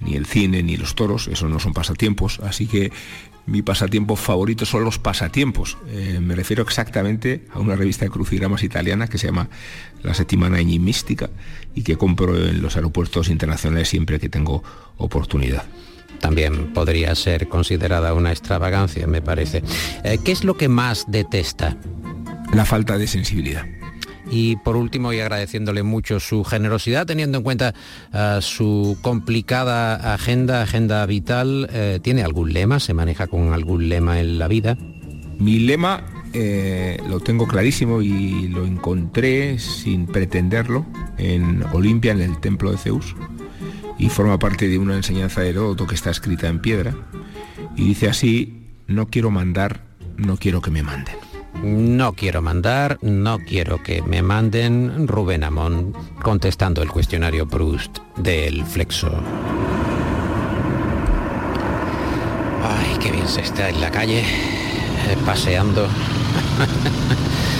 ni 0.00 0.14
el 0.16 0.26
cine, 0.26 0.62
ni 0.62 0.76
los 0.76 0.94
toros, 0.94 1.28
eso 1.28 1.48
no 1.48 1.58
son 1.58 1.72
pasatiempos, 1.72 2.40
así 2.40 2.66
que 2.66 2.92
mi 3.46 3.62
pasatiempo 3.62 4.16
favorito 4.16 4.66
son 4.66 4.84
los 4.84 4.98
pasatiempos. 4.98 5.78
Eh, 5.88 6.18
me 6.20 6.34
refiero 6.34 6.62
exactamente 6.62 7.46
a 7.54 7.60
una 7.60 7.76
revista 7.76 8.04
de 8.04 8.10
crucigramas 8.10 8.62
italiana 8.62 9.08
que 9.08 9.18
se 9.18 9.28
llama 9.28 9.48
La 10.02 10.12
Settimana 10.14 10.60
Enigmística 10.60 11.30
y 11.74 11.82
que 11.82 11.96
compro 11.96 12.36
en 12.36 12.60
los 12.60 12.76
aeropuertos 12.76 13.28
internacionales 13.30 13.88
siempre 13.88 14.20
que 14.20 14.28
tengo 14.28 14.62
oportunidad 14.98 15.64
también 16.20 16.72
podría 16.72 17.14
ser 17.14 17.48
considerada 17.48 18.14
una 18.14 18.30
extravagancia, 18.30 19.06
me 19.06 19.22
parece. 19.22 19.62
Eh, 20.04 20.18
¿Qué 20.24 20.32
es 20.32 20.44
lo 20.44 20.56
que 20.56 20.68
más 20.68 21.04
detesta? 21.08 21.76
La 22.52 22.64
falta 22.64 22.98
de 22.98 23.06
sensibilidad. 23.06 23.64
Y 24.30 24.56
por 24.56 24.76
último, 24.76 25.12
y 25.12 25.20
agradeciéndole 25.20 25.82
mucho 25.82 26.20
su 26.20 26.44
generosidad, 26.44 27.06
teniendo 27.06 27.38
en 27.38 27.44
cuenta 27.44 27.74
uh, 28.12 28.42
su 28.42 28.98
complicada 29.00 30.14
agenda, 30.14 30.62
agenda 30.62 31.04
vital, 31.06 31.68
eh, 31.72 31.98
¿tiene 32.02 32.22
algún 32.22 32.52
lema? 32.52 32.78
¿Se 32.78 32.92
maneja 32.92 33.26
con 33.26 33.52
algún 33.54 33.88
lema 33.88 34.20
en 34.20 34.38
la 34.38 34.48
vida? 34.48 34.76
Mi 35.38 35.60
lema 35.60 36.04
eh, 36.34 36.98
lo 37.08 37.20
tengo 37.20 37.46
clarísimo 37.46 38.02
y 38.02 38.48
lo 38.48 38.66
encontré 38.66 39.58
sin 39.58 40.06
pretenderlo 40.06 40.84
en 41.16 41.64
Olimpia, 41.72 42.12
en 42.12 42.20
el 42.20 42.38
templo 42.38 42.70
de 42.70 42.76
Zeus 42.76 43.14
y 43.98 44.08
forma 44.08 44.38
parte 44.38 44.68
de 44.68 44.78
una 44.78 44.96
enseñanza 44.96 45.40
de 45.40 45.50
Heródoto 45.50 45.86
que 45.86 45.94
está 45.94 46.10
escrita 46.10 46.48
en 46.48 46.60
piedra 46.60 46.94
y 47.76 47.84
dice 47.84 48.08
así, 48.08 48.66
no 48.86 49.08
quiero 49.08 49.30
mandar, 49.30 49.82
no 50.16 50.36
quiero 50.36 50.60
que 50.62 50.70
me 50.70 50.82
manden. 50.82 51.16
No 51.62 52.12
quiero 52.12 52.40
mandar, 52.40 52.98
no 53.02 53.38
quiero 53.40 53.82
que 53.82 54.02
me 54.02 54.22
manden 54.22 55.08
Rubén 55.08 55.42
Amón 55.42 55.92
contestando 56.22 56.82
el 56.82 56.90
cuestionario 56.90 57.48
Proust 57.48 57.98
del 58.16 58.64
Flexo. 58.64 59.10
Ay, 62.62 62.96
qué 63.00 63.10
bien 63.10 63.26
se 63.26 63.40
está 63.40 63.70
en 63.70 63.80
la 63.80 63.90
calle, 63.90 64.20
eh, 64.20 65.16
paseando. 65.24 65.88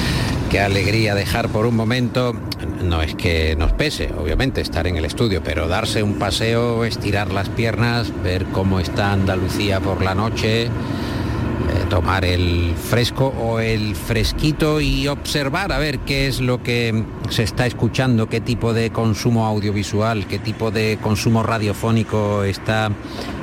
qué 0.51 0.61
alegría 0.61 1.15
dejar 1.15 1.49
por 1.49 1.67
un 1.67 1.77
momento, 1.77 2.35
no 2.83 3.03
es 3.03 3.15
que 3.15 3.55
nos 3.57 3.73
pese, 3.73 4.11
obviamente, 4.17 4.61
estar 4.61 4.87
en 4.87 4.97
el 4.97 5.05
estudio, 5.05 5.43
pero 5.43 5.69
darse 5.69 6.03
un 6.03 6.19
paseo, 6.19 6.85
estirar 6.85 7.33
las 7.33 7.49
piernas, 7.51 8.11
ver 8.23 8.47
cómo 8.47 8.81
está 8.81 9.13
Andalucía 9.13 9.81
por 9.81 10.03
la 10.03 10.15
noche, 10.15 10.69
tomar 11.89 12.25
el 12.25 12.75
fresco 12.77 13.29
o 13.39 13.61
el 13.61 13.95
fresquito 13.95 14.81
y 14.81 15.09
observar 15.09 15.73
a 15.73 15.79
ver 15.79 15.99
qué 16.01 16.27
es 16.27 16.41
lo 16.41 16.63
que 16.63 17.05
se 17.31 17.43
está 17.43 17.67
escuchando, 17.67 18.29
qué 18.29 18.41
tipo 18.41 18.73
de 18.73 18.91
consumo 18.91 19.47
audiovisual, 19.47 20.27
qué 20.27 20.39
tipo 20.39 20.71
de 20.71 20.99
consumo 21.03 21.43
radiofónico 21.43 22.45
está 22.45 22.91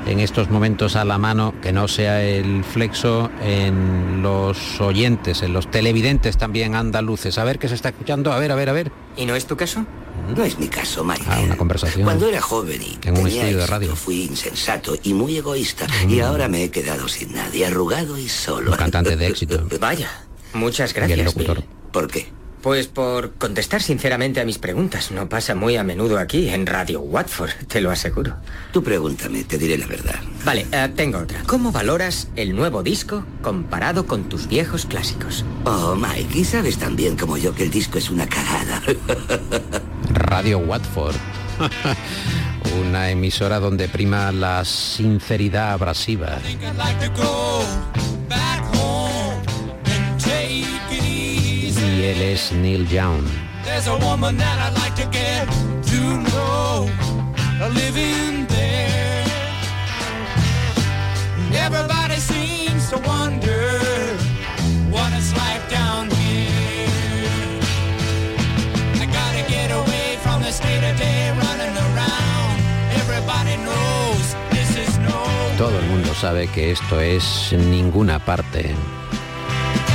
en 0.08 0.20
estos 0.20 0.50
momentos 0.50 0.96
a 0.96 1.06
la 1.06 1.18
mano, 1.18 1.54
que 1.62 1.72
no 1.72 1.88
sea 1.88 2.24
el 2.24 2.64
flexo 2.64 3.30
en 3.44 4.22
los 4.22 4.80
oyentes, 4.80 5.42
en 5.42 5.54
los 5.54 5.70
televidentes 5.70 6.38
también 6.38 6.76
andaluces. 6.76 7.38
A 7.38 7.44
ver 7.44 7.60
qué 7.60 7.68
se 7.68 7.76
está 7.76 7.90
escuchando, 7.90 8.32
a 8.32 8.40
ver, 8.40 8.52
a 8.52 8.56
ver, 8.56 8.70
a 8.70 8.74
ver. 8.74 8.92
¿Y 9.18 9.26
no 9.26 9.36
es 9.36 9.46
tu 9.46 9.56
caso? 9.56 9.86
No 10.36 10.44
es 10.44 10.58
mi 10.60 10.68
caso, 10.68 11.04
Mike. 11.04 11.24
Ah, 11.28 11.40
una 11.44 11.58
conversación. 11.58 12.04
Cuando 12.04 12.28
era 12.28 12.42
joven 12.42 12.82
y 12.82 12.98
en 13.08 13.18
un 13.18 13.24
tenía 13.26 13.42
estudio 13.44 13.58
de 13.60 13.68
radio. 13.68 13.96
fui 13.96 14.24
insensato 14.24 14.96
y 15.04 15.14
muy 15.14 15.38
egoísta. 15.38 15.88
Y 16.10 16.20
ahora 16.20 16.48
me 16.48 16.64
he 16.64 16.72
quedado 16.72 17.08
sin 17.08 17.34
nadie, 17.34 17.66
arrugado 17.66 18.18
y 18.18 18.28
solo. 18.30 18.72
Un 18.72 18.78
cantante 18.78 19.16
de 19.16 19.28
éxito. 19.28 19.68
Vaya, 19.80 20.10
muchas 20.54 20.92
Y 20.92 20.94
gracias. 20.96 21.20
el 21.20 21.26
locutor. 21.26 21.64
¿Por 21.92 22.08
qué? 22.08 22.28
Pues 22.62 22.88
por 22.88 23.34
contestar 23.34 23.84
sinceramente 23.84 24.40
a 24.42 24.44
mis 24.46 24.58
preguntas. 24.58 25.12
No 25.12 25.30
pasa 25.30 25.54
muy 25.54 25.76
a 25.78 25.84
menudo 25.84 26.18
aquí, 26.18 26.50
en 26.50 26.66
Radio 26.66 27.00
Watford, 27.00 27.52
te 27.68 27.80
lo 27.80 27.92
aseguro. 27.92 28.38
Tú 28.74 28.82
pregúntame, 28.82 29.44
te 29.44 29.60
diré 29.60 29.78
la 29.78 29.86
verdad. 29.86 30.16
Vale, 30.44 30.66
eh, 30.72 30.90
tengo 30.96 31.20
otra. 31.20 31.44
¿Cómo 31.46 31.72
valoras 31.72 32.28
el 32.36 32.56
nuevo 32.56 32.82
disco 32.82 33.24
comparado 33.44 34.08
con 34.08 34.24
tus 34.30 34.48
viejos 34.48 34.88
clásicos? 34.88 35.46
Oh, 35.66 35.96
Mike, 35.96 36.40
y 36.40 36.44
sabes 36.44 36.80
tan 36.80 36.96
bien 36.96 37.16
como 37.16 37.38
yo 37.38 37.54
que 37.54 37.66
el 37.66 37.70
disco 37.70 38.00
es 38.00 38.10
una 38.10 38.26
cagada. 38.28 38.82
Radio 40.16 40.60
Watford. 40.60 41.16
Una 42.80 43.10
emisora 43.10 43.60
donde 43.60 43.88
prima 43.88 44.32
la 44.32 44.66
sinceridad 44.66 45.74
abrasiva. 45.74 46.40
Y 51.78 52.04
él 52.04 52.22
es 52.22 52.52
Neil 52.52 52.88
Young. 52.88 53.24
Everybody 61.66 62.18
seems 62.18 62.92
to 62.92 62.98
wonder 63.00 63.65
Todo 75.58 75.80
el 75.80 75.86
mundo 75.86 76.14
sabe 76.14 76.48
que 76.50 76.72
esto 76.72 77.00
es 77.00 77.54
ninguna 77.58 78.20
parte. 78.20 78.76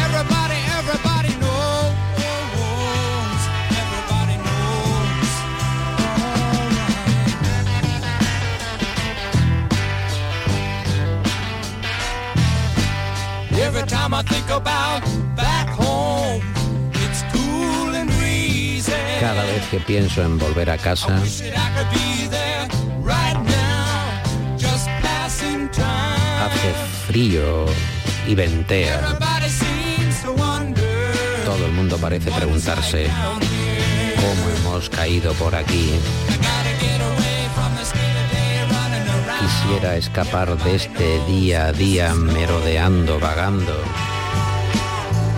Everybody, 0.05 0.57
everybody 0.79 1.35
knows. 1.38 1.93
Everybody 3.69 4.37
knows. 4.38 5.29
Every 13.61 13.87
time 13.87 14.14
I 14.14 14.23
think 14.23 14.49
about 14.50 15.02
back 15.37 15.69
home, 15.69 16.40
it's 16.95 17.23
cool 17.35 17.95
and 17.95 18.11
breezy. 18.19 18.93
Cada 19.21 19.45
vez 19.45 19.62
que 19.71 19.79
pienso 19.81 20.23
en 20.23 20.38
volver 20.38 20.71
a 20.71 20.79
casa, 20.79 21.21
frío 27.11 27.67
y 28.29 28.37
ventea. 28.37 29.19
Todo 31.45 31.67
el 31.67 31.73
mundo 31.73 31.99
parece 31.99 32.31
preguntarse 32.31 33.09
cómo 34.14 34.49
hemos 34.57 34.88
caído 34.88 35.33
por 35.35 35.57
aquí. 35.57 35.90
Quisiera 39.40 39.96
escapar 39.96 40.57
de 40.62 40.77
este 40.77 41.25
día 41.27 41.66
a 41.66 41.73
día 41.73 42.14
merodeando, 42.14 43.18
vagando. 43.18 43.75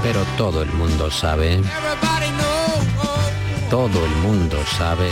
Pero 0.02 0.26
todo 0.36 0.60
el 0.60 0.72
mundo 0.72 1.10
sabe, 1.10 1.58
todo 3.70 4.04
el 4.04 4.14
mundo 4.16 4.58
sabe 4.76 5.08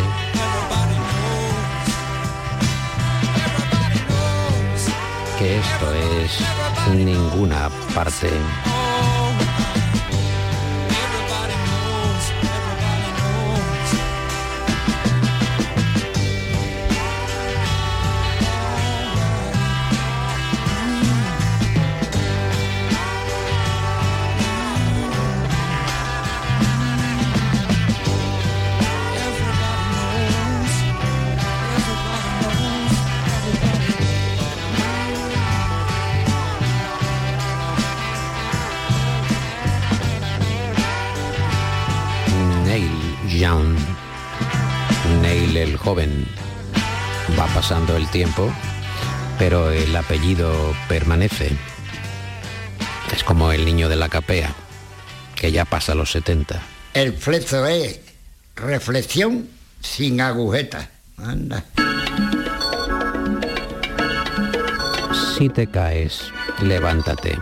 esto 5.40 5.92
es 5.94 6.94
ninguna 6.94 7.70
parte. 7.94 8.28
Pasando 47.70 47.96
el 47.96 48.10
tiempo, 48.10 48.52
pero 49.38 49.70
el 49.70 49.94
apellido 49.94 50.74
permanece. 50.88 51.52
Es 53.14 53.22
como 53.22 53.52
el 53.52 53.64
niño 53.64 53.88
de 53.88 53.94
la 53.94 54.08
capea, 54.08 54.52
que 55.36 55.52
ya 55.52 55.64
pasa 55.64 55.94
los 55.94 56.10
70. 56.10 56.60
El 56.94 57.12
flexo 57.12 57.64
es 57.66 58.00
reflexión 58.56 59.48
sin 59.80 60.20
agujeta. 60.20 60.90
Anda. 61.16 61.64
Si 65.38 65.48
te 65.48 65.68
caes, 65.68 66.22
levántate. 66.60 67.38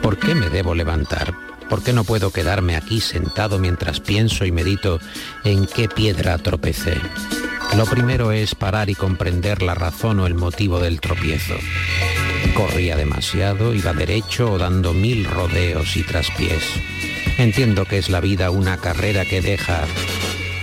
¿Por 0.00 0.16
qué 0.16 0.36
me 0.36 0.48
debo 0.48 0.76
levantar? 0.76 1.34
¿Por 1.68 1.82
qué 1.82 1.92
no 1.92 2.04
puedo 2.04 2.30
quedarme 2.30 2.76
aquí 2.76 3.00
sentado 3.00 3.58
mientras 3.58 3.98
pienso 3.98 4.44
y 4.44 4.52
medito 4.52 5.00
en 5.42 5.66
qué 5.66 5.88
piedra 5.88 6.38
tropecé? 6.38 7.00
Lo 7.76 7.86
primero 7.86 8.32
es 8.32 8.54
parar 8.54 8.90
y 8.90 8.94
comprender 8.94 9.62
la 9.62 9.74
razón 9.74 10.20
o 10.20 10.26
el 10.26 10.34
motivo 10.34 10.80
del 10.80 11.00
tropiezo. 11.00 11.54
Corría 12.54 12.96
demasiado, 12.96 13.74
iba 13.74 13.92
derecho 13.92 14.52
o 14.52 14.58
dando 14.58 14.92
mil 14.92 15.24
rodeos 15.24 15.96
y 15.96 16.02
traspiés. 16.02 16.64
Entiendo 17.38 17.84
que 17.84 17.98
es 17.98 18.10
la 18.10 18.20
vida 18.20 18.50
una 18.50 18.76
carrera 18.76 19.24
que 19.24 19.40
deja 19.40 19.84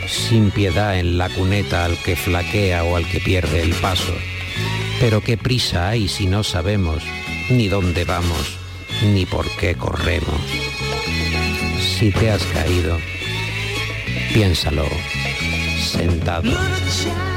sin 0.08 0.52
piedad 0.52 1.00
en 1.00 1.17
la 1.17 1.30
cuneta 1.30 1.86
al 1.86 1.98
que 1.98 2.15
flaquea 2.15 2.84
o 2.84 2.98
al 2.98 3.08
que 3.08 3.20
pierde 3.20 3.62
el 3.62 3.74
paso. 3.76 4.13
Pero 5.00 5.22
qué 5.22 5.38
prisa 5.38 5.89
hay 5.89 6.08
si 6.08 6.28
no 6.28 6.43
sabemos 6.43 7.04
ni 7.50 7.67
dónde 7.67 8.04
vamos, 8.04 8.58
ni 9.13 9.26
por 9.26 9.50
qué 9.58 9.76
corremos. 9.76 10.41
Si 11.98 12.12
te 12.12 12.32
has 12.32 12.43
caído, 12.43 12.98
piénsalo, 14.34 14.86
sentado. 15.98 17.37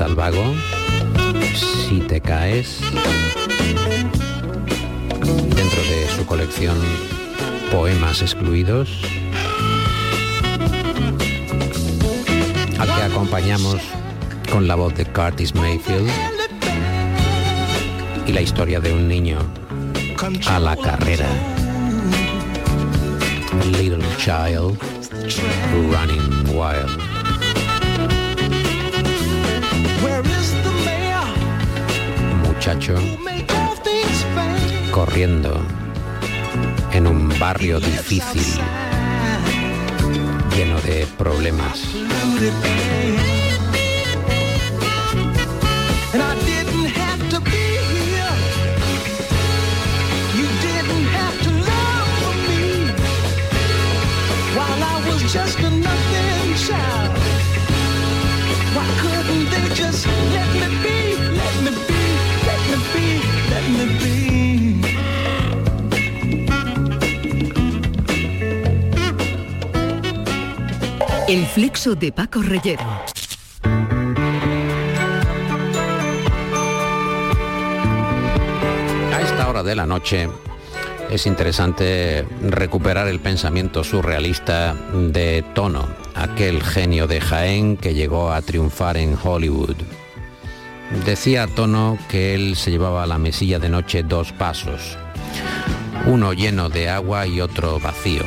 Javier 0.00 0.16
Salvago, 0.16 0.54
Si 1.54 2.00
te 2.00 2.20
caes, 2.22 2.80
dentro 5.54 5.82
de 5.82 6.08
su 6.16 6.24
colección 6.24 6.76
Poemas 7.70 8.22
excluidos, 8.22 8.88
al 12.78 12.86
que 12.86 13.02
acompañamos 13.02 13.76
con 14.50 14.66
la 14.66 14.74
voz 14.74 14.94
de 14.94 15.04
Curtis 15.04 15.54
Mayfield 15.54 16.10
y 18.26 18.32
la 18.32 18.40
historia 18.40 18.80
de 18.80 18.94
un 18.94 19.06
niño 19.06 19.38
a 20.48 20.58
la 20.58 20.76
carrera. 20.76 21.28
Little 23.72 24.02
child 24.18 24.78
running 25.90 26.56
wild. 26.56 27.09
Muchacho 32.60 32.94
corriendo 34.90 35.64
en 36.92 37.06
un 37.06 37.30
barrio 37.38 37.80
difícil, 37.80 38.44
lleno 40.54 40.78
de 40.82 41.06
problemas. 41.16 41.80
El 71.30 71.46
flexo 71.46 71.94
de 71.94 72.10
Paco 72.10 72.42
Reyero. 72.42 72.82
A 79.12 79.20
esta 79.22 79.48
hora 79.48 79.62
de 79.62 79.76
la 79.76 79.86
noche 79.86 80.28
es 81.08 81.26
interesante 81.26 82.26
recuperar 82.42 83.06
el 83.06 83.20
pensamiento 83.20 83.84
surrealista 83.84 84.74
de 84.92 85.44
Tono, 85.54 85.88
aquel 86.16 86.64
genio 86.64 87.06
de 87.06 87.20
Jaén 87.20 87.76
que 87.76 87.94
llegó 87.94 88.32
a 88.32 88.42
triunfar 88.42 88.96
en 88.96 89.16
Hollywood. 89.22 89.76
Decía 91.06 91.46
Tono 91.46 91.96
que 92.08 92.34
él 92.34 92.56
se 92.56 92.72
llevaba 92.72 93.04
a 93.04 93.06
la 93.06 93.18
mesilla 93.18 93.60
de 93.60 93.68
noche 93.68 94.02
dos 94.02 94.32
pasos, 94.32 94.98
uno 96.06 96.32
lleno 96.32 96.68
de 96.70 96.88
agua 96.88 97.28
y 97.28 97.40
otro 97.40 97.78
vacío, 97.78 98.24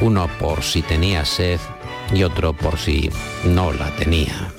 uno 0.00 0.30
por 0.38 0.62
si 0.62 0.82
tenía 0.82 1.24
sed 1.24 1.58
y 2.12 2.22
otro 2.22 2.52
por 2.52 2.78
si 2.78 3.10
no 3.44 3.72
la 3.72 3.90
tenía. 3.96 4.52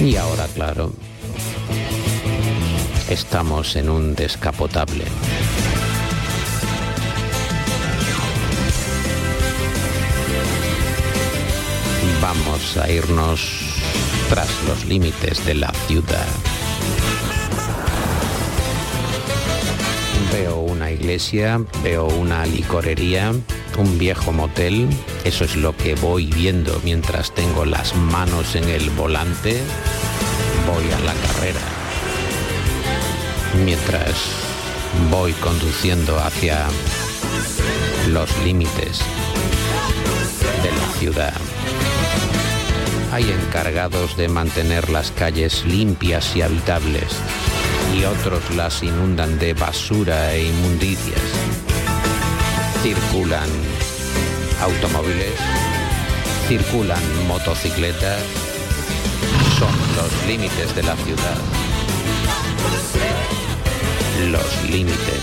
Y 0.00 0.16
ahora, 0.16 0.46
claro, 0.54 0.92
estamos 3.08 3.76
en 3.76 3.88
un 3.88 4.14
descapotable. 4.14 5.04
Vamos 12.20 12.76
a 12.76 12.90
irnos 12.90 13.82
tras 14.28 14.48
los 14.66 14.84
límites 14.86 15.44
de 15.44 15.54
la 15.54 15.72
ciudad. 15.86 16.26
Veo 20.32 20.60
una 20.60 20.90
iglesia, 20.90 21.60
veo 21.82 22.06
una 22.06 22.46
licorería, 22.46 23.32
un 23.76 23.98
viejo 23.98 24.32
motel. 24.32 24.88
Eso 25.24 25.44
es 25.44 25.56
lo 25.56 25.76
que 25.76 25.94
voy 25.94 26.26
viendo 26.26 26.80
mientras 26.84 27.34
tengo 27.34 27.64
las 27.64 27.94
manos 27.94 28.54
en 28.54 28.68
el 28.68 28.90
volante. 28.90 29.60
Voy 30.66 30.92
a 30.92 31.00
la 31.00 31.14
carrera. 31.14 31.60
Mientras 33.64 34.14
voy 35.10 35.32
conduciendo 35.34 36.18
hacia 36.18 36.66
los 38.08 38.30
límites 38.44 39.00
de 40.62 40.70
la 40.70 40.98
ciudad. 40.98 41.34
Hay 43.12 43.30
encargados 43.30 44.16
de 44.16 44.28
mantener 44.28 44.88
las 44.90 45.10
calles 45.10 45.64
limpias 45.64 46.34
y 46.34 46.42
habitables 46.42 47.16
y 47.94 48.04
otros 48.04 48.54
las 48.56 48.82
inundan 48.82 49.38
de 49.38 49.52
basura 49.54 50.34
e 50.34 50.46
inmundicias. 50.46 51.51
Circulan 52.82 53.48
automóviles, 54.60 55.34
circulan 56.48 57.26
motocicletas, 57.28 58.20
son 59.58 59.70
los 59.96 60.26
límites 60.26 60.74
de 60.74 60.82
la 60.82 60.96
ciudad. 60.96 61.36
Los 64.30 64.70
límites. 64.70 65.22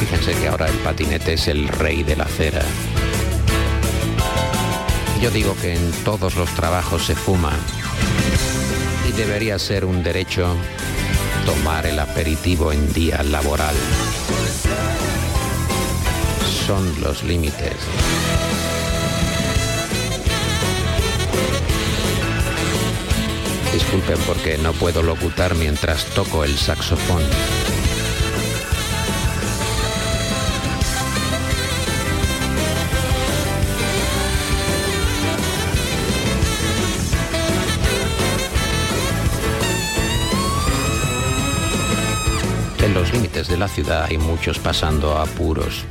Fíjense 0.00 0.34
que 0.34 0.48
ahora 0.48 0.66
el 0.66 0.76
patinete 0.80 1.34
es 1.34 1.48
el 1.48 1.68
rey 1.68 2.02
de 2.02 2.16
la 2.16 2.24
acera. 2.24 2.62
Yo 5.22 5.30
digo 5.30 5.56
que 5.60 5.74
en 5.74 5.92
todos 6.04 6.34
los 6.36 6.50
trabajos 6.50 7.06
se 7.06 7.14
fuma 7.14 7.52
y 9.08 9.12
debería 9.12 9.58
ser 9.58 9.86
un 9.86 10.02
derecho 10.02 10.54
tomar 11.46 11.86
el 11.86 11.98
aperitivo 11.98 12.72
en 12.72 12.92
día 12.92 13.22
laboral. 13.22 13.74
Son 16.72 17.02
los 17.02 17.22
límites. 17.22 17.74
Disculpen 23.74 24.16
porque 24.26 24.56
no 24.56 24.72
puedo 24.72 25.02
locutar 25.02 25.54
mientras 25.54 26.06
toco 26.06 26.44
el 26.44 26.56
saxofón. 26.56 27.20
En 42.82 42.94
los 42.94 43.12
límites 43.12 43.48
de 43.48 43.58
la 43.58 43.68
ciudad 43.68 44.04
hay 44.04 44.16
muchos 44.16 44.58
pasando 44.58 45.18
apuros. 45.18 45.84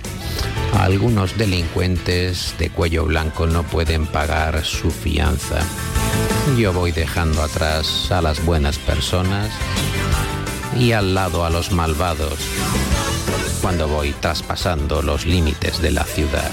Algunos 0.80 1.38
delincuentes 1.38 2.56
de 2.58 2.70
cuello 2.70 3.06
blanco 3.06 3.46
no 3.46 3.64
pueden 3.64 4.08
pagar 4.08 4.64
su 4.66 4.90
fianza. 4.90 5.60
Yo 6.58 6.74
voy 6.74 6.92
dejando 6.92 7.42
atrás 7.44 8.12
a 8.12 8.22
las 8.22 8.44
buenas 8.46 8.78
personas 8.80 9.52
y 10.78 10.94
al 10.94 11.14
lado 11.14 11.46
a 11.46 11.50
los 11.50 11.72
malvados 11.72 12.40
cuando 13.62 13.88
voy 13.88 14.12
traspasando 14.14 15.02
los 15.02 15.26
límites 15.26 15.82
de 15.82 15.92
la 15.92 16.04
ciudad. 16.04 16.50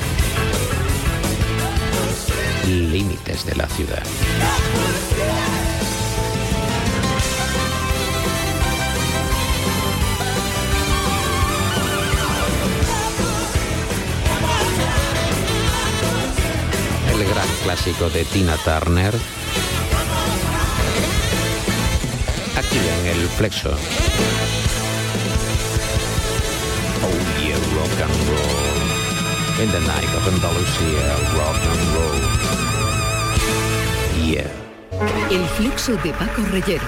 Límites 2.67 3.47
de 3.47 3.55
la 3.55 3.67
ciudad. 3.67 4.03
Clásico 17.69 18.09
de 18.09 18.25
Tina 18.25 18.57
Turner. 18.65 19.15
Aquí 22.57 22.79
en 22.79 23.07
el 23.07 23.29
flexo. 23.29 23.69
Oh 27.05 27.19
yeah, 27.39 27.59
rock 27.77 28.01
and 28.01 28.17
roll. 28.27 28.79
In 29.63 29.71
the 29.71 29.81
night 29.81 30.09
of 30.17 30.27
Andalusia, 30.33 31.15
rock 31.37 31.61
and 31.69 31.83
roll. 31.93 32.19
Yeah. 34.25 34.51
El 35.31 35.45
flexo 35.59 35.93
de 36.03 36.11
Paco 36.15 36.41
Reyero. 36.51 36.87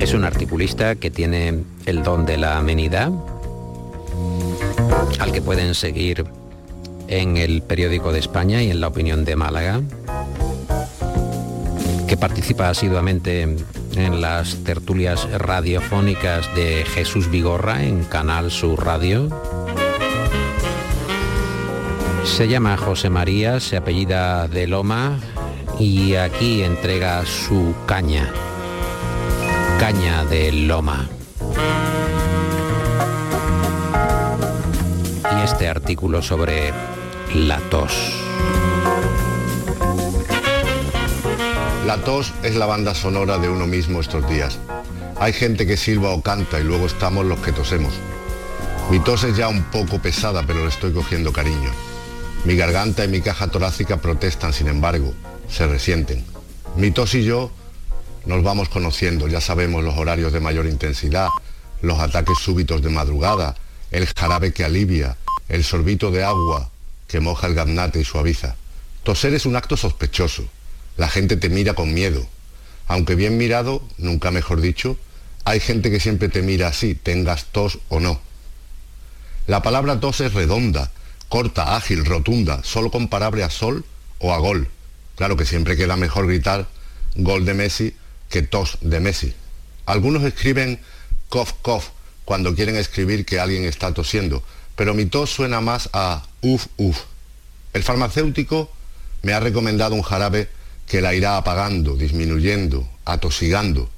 Es 0.00 0.14
un 0.14 0.24
articulista 0.24 0.94
que 0.94 1.10
tiene 1.10 1.64
el 1.84 2.02
don 2.02 2.24
de 2.24 2.38
la 2.38 2.56
amenidad, 2.56 3.10
al 5.22 5.30
que 5.30 5.40
pueden 5.40 5.76
seguir 5.76 6.24
en 7.06 7.36
el 7.36 7.62
periódico 7.62 8.10
de 8.10 8.18
España 8.18 8.60
y 8.60 8.72
en 8.72 8.80
la 8.80 8.88
opinión 8.88 9.24
de 9.24 9.36
Málaga, 9.36 9.80
que 12.08 12.16
participa 12.16 12.68
asiduamente 12.68 13.42
en 13.42 14.20
las 14.20 14.64
tertulias 14.64 15.30
radiofónicas 15.30 16.52
de 16.56 16.84
Jesús 16.84 17.30
Vigorra 17.30 17.84
en 17.84 18.02
Canal 18.02 18.50
Sur 18.50 18.84
Radio. 18.84 19.28
Se 22.24 22.48
llama 22.48 22.76
José 22.76 23.08
María, 23.08 23.60
se 23.60 23.76
apellida 23.76 24.48
de 24.48 24.66
Loma 24.66 25.20
y 25.78 26.16
aquí 26.16 26.64
entrega 26.64 27.24
su 27.26 27.76
caña. 27.86 28.28
Caña 29.78 30.24
de 30.24 30.50
Loma. 30.50 31.08
Este 35.42 35.68
artículo 35.68 36.22
sobre 36.22 36.72
la 37.34 37.58
tos. 37.68 37.92
La 41.84 41.96
tos 42.04 42.32
es 42.44 42.54
la 42.54 42.66
banda 42.66 42.94
sonora 42.94 43.38
de 43.38 43.48
uno 43.48 43.66
mismo 43.66 44.00
estos 44.00 44.28
días. 44.28 44.58
Hay 45.18 45.32
gente 45.32 45.66
que 45.66 45.76
silba 45.76 46.10
o 46.10 46.22
canta 46.22 46.60
y 46.60 46.64
luego 46.64 46.86
estamos 46.86 47.26
los 47.26 47.40
que 47.40 47.52
tosemos. 47.52 47.92
Mi 48.90 49.00
tos 49.00 49.24
es 49.24 49.36
ya 49.36 49.48
un 49.48 49.64
poco 49.64 50.00
pesada, 50.00 50.44
pero 50.46 50.60
le 50.60 50.68
estoy 50.68 50.92
cogiendo 50.92 51.32
cariño. 51.32 51.70
Mi 52.44 52.56
garganta 52.56 53.04
y 53.04 53.08
mi 53.08 53.20
caja 53.20 53.48
torácica 53.48 53.96
protestan, 53.96 54.52
sin 54.52 54.68
embargo, 54.68 55.12
se 55.48 55.66
resienten. 55.66 56.24
Mi 56.76 56.92
tos 56.92 57.14
y 57.14 57.24
yo 57.24 57.50
nos 58.26 58.44
vamos 58.44 58.68
conociendo, 58.68 59.26
ya 59.26 59.40
sabemos 59.40 59.82
los 59.82 59.96
horarios 59.96 60.32
de 60.32 60.40
mayor 60.40 60.66
intensidad, 60.66 61.28
los 61.80 61.98
ataques 61.98 62.38
súbitos 62.38 62.80
de 62.80 62.90
madrugada, 62.90 63.56
el 63.90 64.06
jarabe 64.06 64.52
que 64.52 64.64
alivia, 64.64 65.16
el 65.52 65.64
sorbito 65.64 66.10
de 66.10 66.24
agua 66.24 66.70
que 67.06 67.20
moja 67.20 67.46
el 67.46 67.54
gaznate 67.54 68.00
y 68.00 68.04
suaviza. 68.04 68.56
Toser 69.02 69.34
es 69.34 69.44
un 69.44 69.54
acto 69.54 69.76
sospechoso. 69.76 70.48
La 70.96 71.10
gente 71.10 71.36
te 71.36 71.50
mira 71.50 71.74
con 71.74 71.92
miedo. 71.92 72.26
Aunque 72.88 73.14
bien 73.14 73.36
mirado, 73.36 73.82
nunca 73.98 74.30
mejor 74.30 74.62
dicho, 74.62 74.96
hay 75.44 75.60
gente 75.60 75.90
que 75.90 76.00
siempre 76.00 76.30
te 76.30 76.40
mira 76.40 76.68
así, 76.68 76.94
tengas 76.94 77.44
tos 77.52 77.80
o 77.90 78.00
no. 78.00 78.20
La 79.46 79.62
palabra 79.62 80.00
tos 80.00 80.22
es 80.22 80.32
redonda, 80.32 80.90
corta, 81.28 81.76
ágil, 81.76 82.06
rotunda, 82.06 82.64
solo 82.64 82.90
comparable 82.90 83.44
a 83.44 83.50
sol 83.50 83.84
o 84.20 84.32
a 84.32 84.38
gol. 84.38 84.68
Claro 85.16 85.36
que 85.36 85.44
siempre 85.44 85.76
queda 85.76 85.96
mejor 85.96 86.26
gritar 86.26 86.66
gol 87.14 87.44
de 87.44 87.52
Messi 87.52 87.94
que 88.30 88.40
tos 88.40 88.78
de 88.80 89.00
Messi. 89.00 89.34
Algunos 89.84 90.22
escriben 90.22 90.80
cough 91.28 91.50
cough 91.60 91.84
cuando 92.24 92.54
quieren 92.54 92.76
escribir 92.76 93.26
que 93.26 93.38
alguien 93.38 93.64
está 93.64 93.92
tosiendo, 93.92 94.42
pero 94.76 94.94
mi 94.94 95.06
tos 95.06 95.30
suena 95.30 95.60
más 95.60 95.90
a 95.92 96.24
uf 96.40 96.66
uf. 96.76 96.98
El 97.72 97.82
farmacéutico 97.82 98.70
me 99.22 99.32
ha 99.32 99.40
recomendado 99.40 99.94
un 99.94 100.02
jarabe 100.02 100.48
que 100.86 101.00
la 101.00 101.14
irá 101.14 101.36
apagando, 101.36 101.96
disminuyendo, 101.96 102.88
atosigando. 103.04 103.88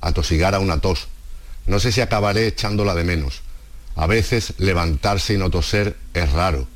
Atosigar 0.00 0.54
a 0.54 0.58
una 0.60 0.78
tos. 0.80 1.08
No 1.66 1.80
sé 1.80 1.92
si 1.92 2.00
acabaré 2.00 2.46
echándola 2.46 2.94
de 2.94 3.04
menos. 3.04 3.42
A 3.96 4.06
veces 4.06 4.54
levantarse 4.58 5.34
y 5.34 5.38
no 5.38 5.50
toser 5.50 5.96
es 6.12 6.32
raro. 6.32 6.66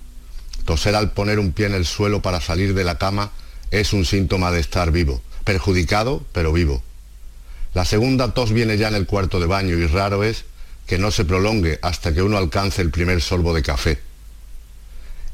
Toser 0.64 0.94
al 0.94 1.10
poner 1.12 1.38
un 1.38 1.52
pie 1.52 1.66
en 1.66 1.74
el 1.74 1.86
suelo 1.86 2.22
para 2.22 2.40
salir 2.40 2.74
de 2.74 2.84
la 2.84 2.98
cama 2.98 3.32
es 3.70 3.92
un 3.92 4.04
síntoma 4.04 4.50
de 4.50 4.60
estar 4.60 4.92
vivo. 4.92 5.22
Perjudicado, 5.44 6.24
pero 6.32 6.52
vivo. 6.52 6.82
La 7.74 7.84
segunda 7.84 8.32
tos 8.34 8.52
viene 8.52 8.78
ya 8.78 8.88
en 8.88 8.94
el 8.94 9.06
cuarto 9.06 9.40
de 9.40 9.46
baño 9.46 9.76
y 9.76 9.86
raro 9.86 10.24
es 10.24 10.44
que 10.88 10.98
no 10.98 11.10
se 11.10 11.26
prolongue 11.26 11.78
hasta 11.82 12.14
que 12.14 12.22
uno 12.22 12.38
alcance 12.38 12.80
el 12.80 12.90
primer 12.90 13.20
sorbo 13.20 13.54
de 13.54 13.62
café. 13.62 14.00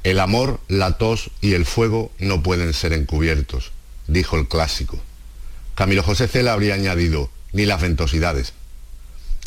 El 0.02 0.18
amor, 0.18 0.60
la 0.68 0.98
tos 0.98 1.30
y 1.40 1.54
el 1.54 1.64
fuego 1.64 2.12
no 2.18 2.42
pueden 2.42 2.74
ser 2.74 2.92
encubiertos, 2.92 3.70
dijo 4.08 4.36
el 4.36 4.48
clásico. 4.48 5.00
Camilo 5.76 6.02
José 6.02 6.26
Cela 6.26 6.52
habría 6.52 6.74
añadido, 6.74 7.30
ni 7.52 7.66
las 7.66 7.80
ventosidades. 7.80 8.52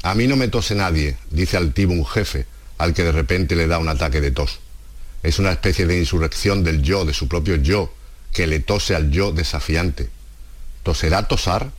A 0.01 0.15
mí 0.15 0.27
no 0.27 0.37
me 0.37 0.47
tose 0.47 0.75
nadie, 0.75 1.17
dice 1.29 1.57
altivo 1.57 1.91
un 1.91 2.05
jefe, 2.05 2.45
al 2.77 2.93
que 2.93 3.03
de 3.03 3.11
repente 3.11 3.57
le 3.57 3.67
da 3.67 3.77
un 3.77 3.89
ataque 3.89 4.21
de 4.21 4.31
tos. 4.31 4.59
Es 5.23 5.39
una 5.39 5.51
especie 5.51 5.87
de 5.87 5.99
insurrección 5.99 6.63
del 6.63 6.83
yo, 6.83 7.03
de 7.03 7.13
su 7.13 7.27
propio 7.27 7.57
yo, 7.57 7.93
que 8.31 8.47
le 8.47 8.61
tose 8.61 8.95
al 8.95 9.11
yo 9.11 9.33
desafiante. 9.33 10.09
¿Toserá 10.83 11.27
tosar? 11.27 11.71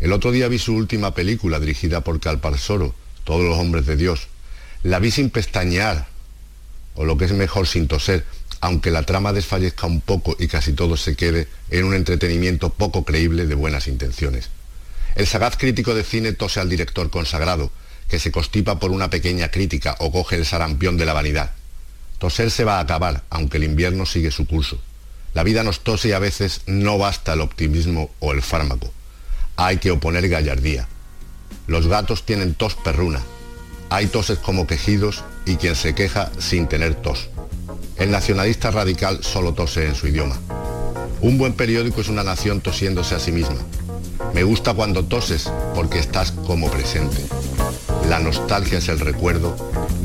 El 0.00 0.12
otro 0.12 0.32
día 0.32 0.48
vi 0.48 0.58
su 0.58 0.74
última 0.74 1.14
película 1.14 1.58
dirigida 1.60 2.02
por 2.02 2.20
Calparsoro, 2.20 2.94
Todos 3.24 3.44
los 3.44 3.58
hombres 3.58 3.86
de 3.86 3.96
Dios. 3.96 4.28
La 4.82 4.98
vi 4.98 5.10
sin 5.10 5.30
pestañear, 5.30 6.06
o 6.94 7.04
lo 7.04 7.16
que 7.16 7.24
es 7.24 7.32
mejor 7.32 7.66
sin 7.66 7.88
toser, 7.88 8.24
aunque 8.60 8.90
la 8.90 9.02
trama 9.02 9.32
desfallezca 9.32 9.86
un 9.86 10.00
poco 10.00 10.36
y 10.38 10.48
casi 10.48 10.72
todo 10.72 10.96
se 10.96 11.16
quede 11.16 11.48
en 11.70 11.84
un 11.84 11.94
entretenimiento 11.94 12.70
poco 12.70 13.04
creíble 13.04 13.46
de 13.46 13.54
buenas 13.54 13.88
intenciones. 13.88 14.50
El 15.14 15.26
sagaz 15.26 15.56
crítico 15.56 15.94
de 15.94 16.02
cine 16.02 16.32
tose 16.32 16.60
al 16.60 16.68
director 16.68 17.10
consagrado, 17.10 17.70
que 18.08 18.18
se 18.18 18.32
constipa 18.32 18.78
por 18.78 18.90
una 18.90 19.10
pequeña 19.10 19.50
crítica 19.50 19.96
o 19.98 20.10
coge 20.10 20.36
el 20.36 20.46
sarampión 20.46 20.96
de 20.96 21.06
la 21.06 21.12
vanidad. 21.12 21.52
Toser 22.18 22.50
se 22.50 22.64
va 22.64 22.78
a 22.78 22.80
acabar, 22.80 23.22
aunque 23.30 23.58
el 23.58 23.64
invierno 23.64 24.06
sigue 24.06 24.30
su 24.30 24.46
curso. 24.46 24.80
La 25.34 25.42
vida 25.42 25.62
nos 25.62 25.80
tose 25.80 26.08
y 26.08 26.12
a 26.12 26.18
veces 26.18 26.62
no 26.66 26.96
basta 26.96 27.32
el 27.32 27.40
optimismo 27.40 28.10
o 28.20 28.32
el 28.32 28.40
fármaco. 28.40 28.92
Hay 29.56 29.78
que 29.78 29.90
oponer 29.90 30.28
gallardía. 30.28 30.88
Los 31.66 31.86
gatos 31.86 32.24
tienen 32.24 32.54
tos 32.54 32.74
perruna. 32.74 33.20
Hay 33.90 34.06
toses 34.06 34.38
como 34.38 34.66
quejidos 34.66 35.24
y 35.46 35.56
quien 35.56 35.76
se 35.76 35.94
queja 35.94 36.30
sin 36.38 36.66
tener 36.68 36.94
tos. 36.94 37.28
El 37.96 38.10
nacionalista 38.10 38.70
radical 38.70 39.22
solo 39.22 39.54
tose 39.54 39.86
en 39.86 39.94
su 39.94 40.08
idioma. 40.08 40.38
Un 41.20 41.38
buen 41.38 41.54
periódico 41.54 42.00
es 42.00 42.08
una 42.08 42.22
nación 42.22 42.60
tosiéndose 42.60 43.14
a 43.14 43.20
sí 43.20 43.32
misma. 43.32 43.56
Me 44.34 44.42
gusta 44.42 44.74
cuando 44.74 45.04
toses 45.04 45.50
porque 45.74 45.98
estás 45.98 46.32
como 46.32 46.70
presente. 46.70 47.24
La 48.08 48.18
nostalgia 48.18 48.78
es 48.78 48.88
el 48.88 49.00
recuerdo 49.00 49.56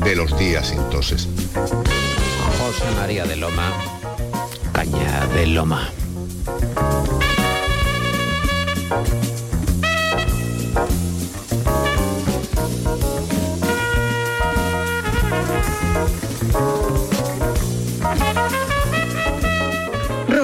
de 0.04 0.16
los 0.16 0.38
días 0.38 0.68
sin 0.68 0.82
toses. 0.88 1.28
José 2.58 2.90
María 2.96 3.24
de 3.24 3.36
Loma, 3.36 3.72
Caña 4.72 5.26
de 5.34 5.46
Loma. 5.48 5.90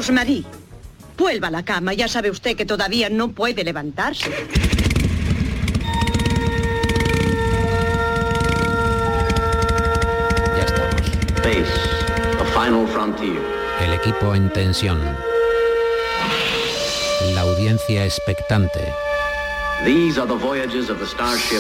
Rosmarie, 0.07 0.45
vuelva 1.19 1.49
a 1.49 1.51
la 1.51 1.65
cama. 1.65 1.93
Ya 1.93 2.07
sabe 2.07 2.31
usted 2.31 2.57
que 2.57 2.65
todavía 2.65 3.11
no 3.11 3.33
puede 3.33 3.65
levantarse. 3.65 4.31
Ya 10.57 10.63
estamos. 10.65 11.03
Base, 11.43 11.67
the 12.39 12.45
final 12.55 12.87
frontier. 12.87 13.43
El 13.81 13.95
equipo 13.95 14.33
en 14.37 14.49
tensión. 14.53 15.01
La 17.35 17.41
audiencia 17.41 18.05
expectante. 18.05 18.93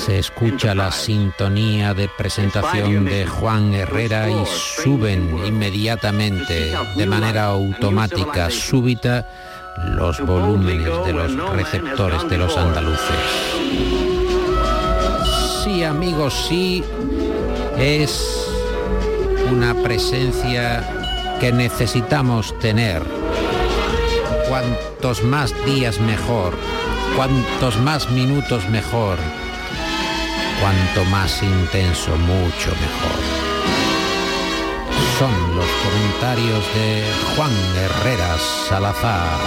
Se 0.01 0.19
escucha 0.19 0.75
la 0.75 0.91
sintonía 0.91 1.95
de 1.95 2.09
presentación 2.09 3.05
de 3.05 3.27
Juan 3.27 3.75
Herrera 3.75 4.31
y 4.31 4.45
suben 4.47 5.47
inmediatamente, 5.47 6.73
de 6.97 7.07
manera 7.07 7.47
automática, 7.47 8.51
súbita, 8.51 9.27
los 9.89 10.21
volúmenes 10.21 11.07
de 11.07 11.13
los 11.13 11.51
receptores 11.51 12.29
de 12.29 12.39
los 12.39 12.57
andaluces. 12.57 13.17
Sí, 15.63 15.85
amigos, 15.85 16.47
sí, 16.49 16.83
es 17.77 18.49
una 19.51 19.75
presencia 19.83 21.37
que 21.39 21.53
necesitamos 21.53 22.59
tener. 22.59 23.03
Cuantos 24.49 25.25
más 25.25 25.53
días 25.65 26.01
mejor, 26.01 26.55
cuantos 27.17 27.79
más 27.79 28.09
minutos 28.11 28.69
mejor, 28.69 29.19
cuanto 30.61 31.05
más 31.11 31.43
intenso, 31.43 32.17
mucho 32.17 32.71
mejor. 32.71 33.47
Son 35.19 35.57
los 35.57 35.67
comentarios 35.83 36.65
de 36.75 37.05
Juan 37.35 37.51
Herrera 37.77 38.37
Salazar. 38.69 39.39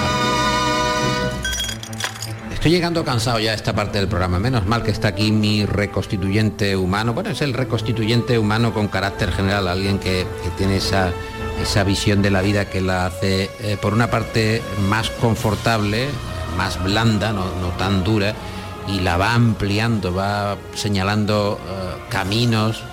Estoy 2.51 2.71
llegando 2.71 3.05
cansado 3.05 3.39
ya 3.39 3.51
a 3.51 3.53
esta 3.53 3.73
parte 3.73 3.99
del 3.99 4.09
programa. 4.09 4.37
Menos 4.37 4.65
mal 4.65 4.83
que 4.83 4.91
está 4.91 5.07
aquí 5.07 5.31
mi 5.31 5.65
reconstituyente 5.65 6.75
humano. 6.75 7.13
Bueno, 7.13 7.29
es 7.29 7.41
el 7.41 7.53
reconstituyente 7.53 8.37
humano 8.37 8.73
con 8.73 8.89
carácter 8.89 9.31
general, 9.31 9.69
alguien 9.69 9.97
que, 9.97 10.27
que 10.43 10.49
tiene 10.57 10.75
esa, 10.75 11.13
esa 11.61 11.83
visión 11.83 12.21
de 12.21 12.31
la 12.31 12.41
vida 12.41 12.69
que 12.69 12.81
la 12.81 13.05
hace, 13.05 13.49
eh, 13.59 13.77
por 13.81 13.93
una 13.93 14.09
parte, 14.09 14.61
más 14.87 15.09
confortable, 15.09 16.07
más 16.57 16.81
blanda, 16.83 17.33
no, 17.33 17.43
tan 17.77 18.03
dura, 18.03 18.33
y 18.87 19.01
la 19.01 19.17
va 19.17 19.33
ampliando, 19.33 20.13
va 20.13 20.57
señalando 20.73 21.59
eh, 21.61 22.01
caminos, 22.09 22.83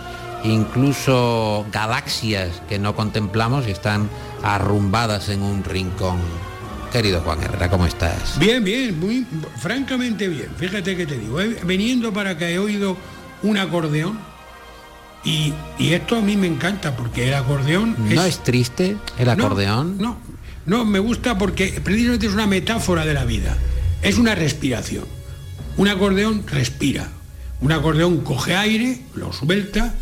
incluso 0.45 1.67
galaxias 1.73 2.63
que 2.69 2.79
no 2.79 2.95
contemplamos 2.95 3.67
y 3.67 3.71
están 3.71 4.09
arrumbadas 4.43 5.29
en 5.29 5.43
un 5.43 5.65
rincón 5.65 6.19
querido 6.93 7.21
Juan 7.21 7.43
Herrera, 7.43 7.69
¿cómo 7.69 7.87
estás? 7.87 8.39
Bien, 8.39 8.63
bien, 8.63 8.99
muy 8.99 9.27
francamente 9.59 10.29
bien. 10.29 10.49
Fíjate 10.57 10.97
que 10.97 11.07
te 11.07 11.19
digo, 11.19 11.39
veniendo 11.65 12.13
para 12.13 12.31
acá 12.31 12.49
he 12.49 12.59
oído 12.59 12.97
un 13.43 13.59
acordeón 13.59 14.19
y, 15.27 15.53
y 15.79 15.93
esto 15.93 16.17
a 16.17 16.21
mí 16.23 16.37
me 16.37 16.47
encanta 16.47 16.97
porque 16.97 17.29
el 17.29 17.35
acordeón 17.35 17.97
¿No 17.99 18.23
es 18.25 18.43
triste 18.43 18.97
el 19.19 19.29
acordeón? 19.29 19.99
No, 19.99 20.17
no, 20.65 20.85
me 20.85 20.99
gusta 21.01 21.37
porque 21.37 21.81
precisamente 21.85 22.27
es 22.27 22.33
una 22.33 22.47
metáfora 22.47 23.05
de 23.05 23.13
la 23.15 23.25
vida. 23.25 23.57
Es 24.03 24.19
una 24.19 24.35
respiración. 24.35 25.05
Un 25.77 25.89
acordeón 25.89 26.45
respira. 26.47 27.09
Un 27.61 27.73
acordeón 27.73 28.21
coge 28.23 28.55
aire, 28.55 29.01
lo 29.15 29.33
suelta 29.33 29.95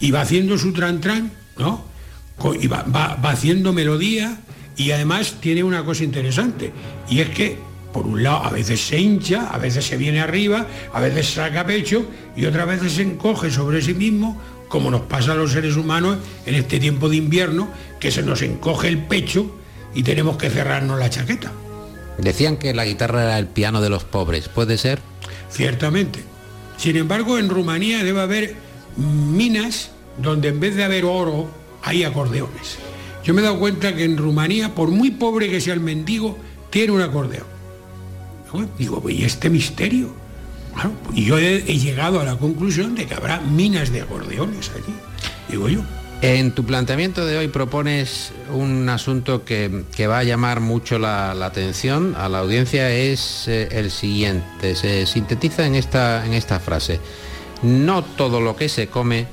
y 0.00 0.10
va 0.10 0.22
haciendo 0.22 0.56
su 0.58 0.72
tran 0.72 1.00
tran, 1.00 1.32
¿no? 1.58 1.84
Y 2.60 2.66
va, 2.66 2.82
va- 2.84 3.16
va 3.16 3.30
haciendo 3.30 3.72
melodía 3.72 4.38
y 4.76 4.90
además 4.90 5.34
tiene 5.40 5.62
una 5.62 5.84
cosa 5.84 6.02
interesante. 6.04 6.72
Y 7.08 7.20
es 7.20 7.28
que, 7.30 7.56
por 7.92 8.06
un 8.06 8.22
lado, 8.22 8.44
a 8.44 8.50
veces 8.50 8.80
se 8.80 8.98
hincha, 9.00 9.48
a 9.48 9.58
veces 9.58 9.84
se 9.86 9.96
viene 9.96 10.20
arriba, 10.20 10.66
a 10.92 11.00
veces 11.00 11.28
saca 11.30 11.64
pecho 11.66 12.06
y 12.36 12.46
otras 12.46 12.66
veces 12.66 12.92
se 12.94 13.02
encoge 13.02 13.50
sobre 13.50 13.80
sí 13.82 13.94
mismo, 13.94 14.40
como 14.72 14.90
nos 14.90 15.02
pasa 15.02 15.32
a 15.32 15.34
los 15.34 15.52
seres 15.52 15.76
humanos 15.76 16.16
en 16.46 16.54
este 16.54 16.80
tiempo 16.80 17.10
de 17.10 17.16
invierno, 17.16 17.68
que 18.00 18.10
se 18.10 18.22
nos 18.22 18.40
encoge 18.40 18.88
el 18.88 19.04
pecho 19.04 19.54
y 19.94 20.02
tenemos 20.02 20.38
que 20.38 20.48
cerrarnos 20.48 20.98
la 20.98 21.10
chaqueta. 21.10 21.52
Decían 22.16 22.56
que 22.56 22.72
la 22.72 22.86
guitarra 22.86 23.22
era 23.22 23.38
el 23.38 23.48
piano 23.48 23.82
de 23.82 23.90
los 23.90 24.04
pobres, 24.04 24.48
¿puede 24.48 24.78
ser? 24.78 25.02
Ciertamente. 25.50 26.20
Sin 26.78 26.96
embargo, 26.96 27.36
en 27.36 27.50
Rumanía 27.50 28.02
debe 28.02 28.22
haber 28.22 28.54
minas 28.96 29.90
donde 30.16 30.48
en 30.48 30.58
vez 30.58 30.74
de 30.74 30.84
haber 30.84 31.04
oro 31.04 31.50
hay 31.82 32.04
acordeones. 32.04 32.78
Yo 33.22 33.34
me 33.34 33.42
he 33.42 33.44
dado 33.44 33.58
cuenta 33.58 33.94
que 33.94 34.04
en 34.04 34.16
Rumanía, 34.16 34.74
por 34.74 34.88
muy 34.88 35.10
pobre 35.10 35.50
que 35.50 35.60
sea 35.60 35.74
el 35.74 35.80
mendigo, 35.80 36.38
tiene 36.70 36.92
un 36.92 37.02
acordeón. 37.02 37.44
Digo, 38.78 39.02
¿y 39.10 39.24
este 39.24 39.50
misterio? 39.50 40.21
Claro, 40.74 40.92
y 41.12 41.24
yo 41.24 41.38
he, 41.38 41.56
he 41.56 41.78
llegado 41.78 42.20
a 42.20 42.24
la 42.24 42.36
conclusión 42.36 42.94
de 42.94 43.06
que 43.06 43.14
habrá 43.14 43.40
minas 43.40 43.92
de 43.92 44.02
acordeones 44.02 44.70
allí. 44.70 44.94
Digo 45.48 45.68
yo. 45.68 45.80
En 46.22 46.52
tu 46.52 46.64
planteamiento 46.64 47.26
de 47.26 47.36
hoy 47.36 47.48
propones 47.48 48.32
un 48.52 48.88
asunto 48.88 49.44
que, 49.44 49.82
que 49.96 50.06
va 50.06 50.20
a 50.20 50.24
llamar 50.24 50.60
mucho 50.60 51.00
la, 51.00 51.34
la 51.34 51.46
atención 51.46 52.14
a 52.16 52.28
la 52.28 52.38
audiencia, 52.38 52.90
es 52.92 53.48
eh, 53.48 53.68
el 53.72 53.90
siguiente. 53.90 54.76
Se 54.76 55.04
sintetiza 55.06 55.66
en 55.66 55.74
esta, 55.74 56.24
en 56.24 56.34
esta 56.34 56.60
frase. 56.60 57.00
No 57.62 58.04
todo 58.04 58.40
lo 58.40 58.54
que 58.54 58.68
se 58.68 58.86
come 58.86 59.26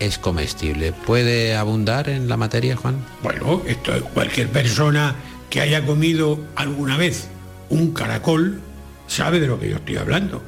es 0.00 0.18
comestible. 0.18 0.92
¿Puede 0.92 1.56
abundar 1.56 2.08
en 2.08 2.26
la 2.28 2.38
materia, 2.38 2.74
Juan? 2.74 3.04
Bueno, 3.22 3.62
esto 3.66 3.92
cualquier 4.14 4.48
persona 4.48 5.14
que 5.50 5.60
haya 5.60 5.84
comido 5.84 6.40
alguna 6.56 6.96
vez 6.96 7.28
un 7.68 7.92
caracol 7.92 8.60
sabe 9.06 9.40
de 9.40 9.46
lo 9.46 9.60
que 9.60 9.68
yo 9.68 9.76
estoy 9.76 9.96
hablando. 9.96 10.42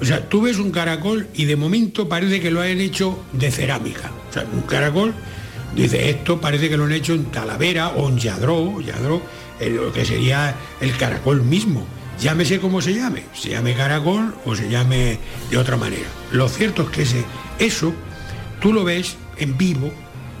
O 0.00 0.04
sea, 0.04 0.28
tú 0.28 0.42
ves 0.42 0.58
un 0.58 0.70
caracol 0.70 1.28
y 1.34 1.44
de 1.44 1.56
momento 1.56 2.08
parece 2.08 2.40
que 2.40 2.50
lo 2.50 2.60
han 2.60 2.80
hecho 2.80 3.24
de 3.32 3.50
cerámica. 3.50 4.10
O 4.30 4.32
sea, 4.32 4.44
un 4.52 4.62
caracol, 4.62 5.14
dice, 5.74 6.10
esto 6.10 6.40
parece 6.40 6.68
que 6.68 6.76
lo 6.76 6.84
han 6.84 6.92
hecho 6.92 7.14
en 7.14 7.26
Talavera 7.26 7.88
o 7.88 8.08
en 8.08 8.18
Yadró, 8.18 8.80
Yadró, 8.80 9.20
lo 9.60 9.92
que 9.92 10.04
sería 10.04 10.54
el 10.80 10.96
caracol 10.96 11.42
mismo. 11.42 11.86
Llámese 12.20 12.58
como 12.60 12.80
se 12.80 12.94
llame, 12.94 13.24
se 13.32 13.50
llame 13.50 13.74
caracol 13.74 14.34
o 14.44 14.54
se 14.54 14.68
llame 14.68 15.18
de 15.50 15.56
otra 15.56 15.76
manera. 15.76 16.08
Lo 16.32 16.48
cierto 16.48 16.82
es 16.82 16.88
que 16.88 17.02
ese, 17.02 17.24
eso 17.58 17.92
tú 18.60 18.72
lo 18.72 18.84
ves 18.84 19.16
en 19.36 19.56
vivo 19.56 19.92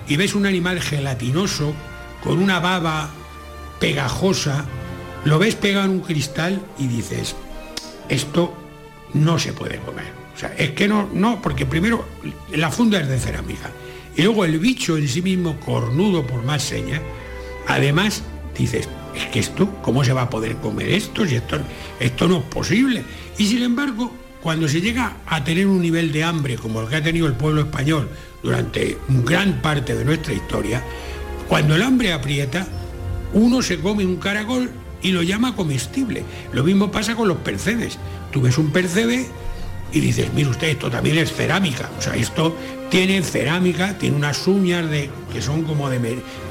y 0.08 0.16
ves 0.16 0.34
un 0.34 0.46
animal 0.46 0.80
gelatinoso 0.80 1.74
con 2.22 2.38
una 2.38 2.58
baba 2.58 3.10
pegajosa, 3.78 4.64
lo 5.24 5.38
ves 5.38 5.54
pegado 5.54 5.86
en 5.86 5.92
un 5.92 6.00
cristal 6.00 6.60
y 6.78 6.88
dices, 6.88 7.36
esto 8.08 8.54
no 9.14 9.38
se 9.38 9.52
puede 9.52 9.78
comer. 9.78 10.06
O 10.34 10.38
sea, 10.38 10.54
es 10.56 10.70
que 10.70 10.86
no, 10.86 11.08
no, 11.12 11.42
porque 11.42 11.66
primero 11.66 12.04
la 12.52 12.70
funda 12.70 13.00
es 13.00 13.08
de 13.08 13.18
cerámica 13.18 13.70
y 14.18 14.22
luego 14.22 14.44
el 14.44 14.58
bicho 14.58 14.98
en 14.98 15.06
sí 15.08 15.22
mismo, 15.22 15.60
cornudo 15.60 16.26
por 16.26 16.42
más 16.42 16.62
señas, 16.64 17.00
además 17.68 18.24
dices, 18.56 18.88
es 19.14 19.26
que 19.26 19.38
esto, 19.38 19.68
¿cómo 19.80 20.04
se 20.04 20.12
va 20.12 20.22
a 20.22 20.30
poder 20.30 20.56
comer 20.56 20.88
esto? 20.88 21.24
Si 21.24 21.36
esto, 21.36 21.58
esto 22.00 22.26
no 22.26 22.38
es 22.38 22.44
posible. 22.44 23.04
Y 23.38 23.46
sin 23.46 23.62
embargo, 23.62 24.12
cuando 24.42 24.66
se 24.66 24.80
llega 24.80 25.18
a 25.24 25.44
tener 25.44 25.68
un 25.68 25.80
nivel 25.80 26.10
de 26.10 26.24
hambre 26.24 26.56
como 26.56 26.80
el 26.80 26.88
que 26.88 26.96
ha 26.96 27.02
tenido 27.02 27.28
el 27.28 27.34
pueblo 27.34 27.60
español 27.60 28.08
durante 28.42 28.98
gran 29.08 29.62
parte 29.62 29.94
de 29.94 30.04
nuestra 30.04 30.34
historia, 30.34 30.82
cuando 31.48 31.76
el 31.76 31.82
hambre 31.82 32.12
aprieta, 32.12 32.66
uno 33.32 33.62
se 33.62 33.78
come 33.78 34.04
un 34.04 34.16
caracol 34.16 34.68
y 35.02 35.12
lo 35.12 35.22
llama 35.22 35.54
comestible. 35.56 36.24
Lo 36.52 36.64
mismo 36.64 36.90
pasa 36.90 37.14
con 37.14 37.28
los 37.28 37.38
percebes. 37.38 37.98
Tú 38.32 38.40
ves 38.40 38.58
un 38.58 38.70
percebe 38.70 39.26
y 39.92 40.00
dices, 40.00 40.32
mire 40.34 40.50
usted, 40.50 40.68
esto 40.68 40.90
también 40.90 41.18
es 41.18 41.32
cerámica. 41.32 41.90
O 41.98 42.02
sea, 42.02 42.14
esto 42.14 42.54
tiene 42.90 43.22
cerámica, 43.22 43.96
tiene 43.98 44.16
unas 44.16 44.46
uñas 44.46 44.88
de, 44.90 45.10
que 45.32 45.40
son 45.42 45.62
como 45.64 45.88
de, 45.88 45.98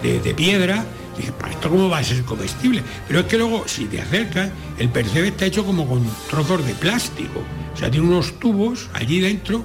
de- 0.04 0.20
de 0.20 0.34
piedra. 0.34 0.86
Dices, 1.18 1.32
¿para 1.32 1.52
esto 1.54 1.70
cómo 1.70 1.90
va 1.90 1.98
a 2.00 2.04
ser 2.04 2.24
comestible? 2.24 2.84
Pero 3.08 3.22
es 3.22 3.26
que 3.26 3.38
luego, 3.38 3.68
si 3.68 3.86
te 3.86 4.00
acercas, 4.02 4.50
el 4.78 4.90
percebe 4.90 5.30
está 5.30 5.46
hecho 5.46 5.66
como 5.66 5.88
con 5.88 6.04
trozos 6.30 6.66
de 6.66 6.74
plástico. 6.74 7.42
O 7.74 7.78
sea, 7.78 7.90
tiene 7.92 8.08
unos 8.08 8.40
tubos 8.40 8.90
allí 8.94 9.20
dentro 9.20 9.64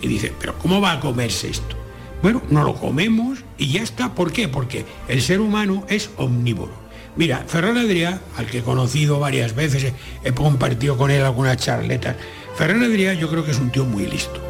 y 0.00 0.08
dices, 0.08 0.32
¿pero 0.38 0.58
cómo 0.58 0.80
va 0.80 0.92
a 0.92 1.00
comerse 1.00 1.48
esto? 1.50 1.76
Bueno, 2.22 2.42
no 2.50 2.64
lo 2.64 2.74
comemos 2.74 3.40
y 3.58 3.68
ya 3.72 3.82
está. 3.82 4.14
¿Por 4.14 4.32
qué? 4.32 4.48
Porque 4.48 4.86
el 5.06 5.20
ser 5.20 5.40
humano 5.40 5.84
es 5.88 6.08
omnívoro. 6.16 6.72
Mira, 7.16 7.44
Ferran 7.46 7.78
Adrià, 7.78 8.20
al 8.36 8.46
que 8.46 8.58
he 8.58 8.62
conocido 8.62 9.18
varias 9.18 9.54
veces, 9.54 9.92
he, 10.22 10.32
compartido 10.32 10.96
con 10.96 11.10
él 11.10 11.22
algunas 11.24 11.56
charletas. 11.56 12.16
Ferran 12.56 12.82
Adrià 12.82 13.14
yo 13.14 13.28
creo 13.30 13.44
que 13.44 13.52
es 13.52 13.58
un 13.58 13.70
tío 13.70 13.84
muy 13.84 14.06
listo. 14.06 14.40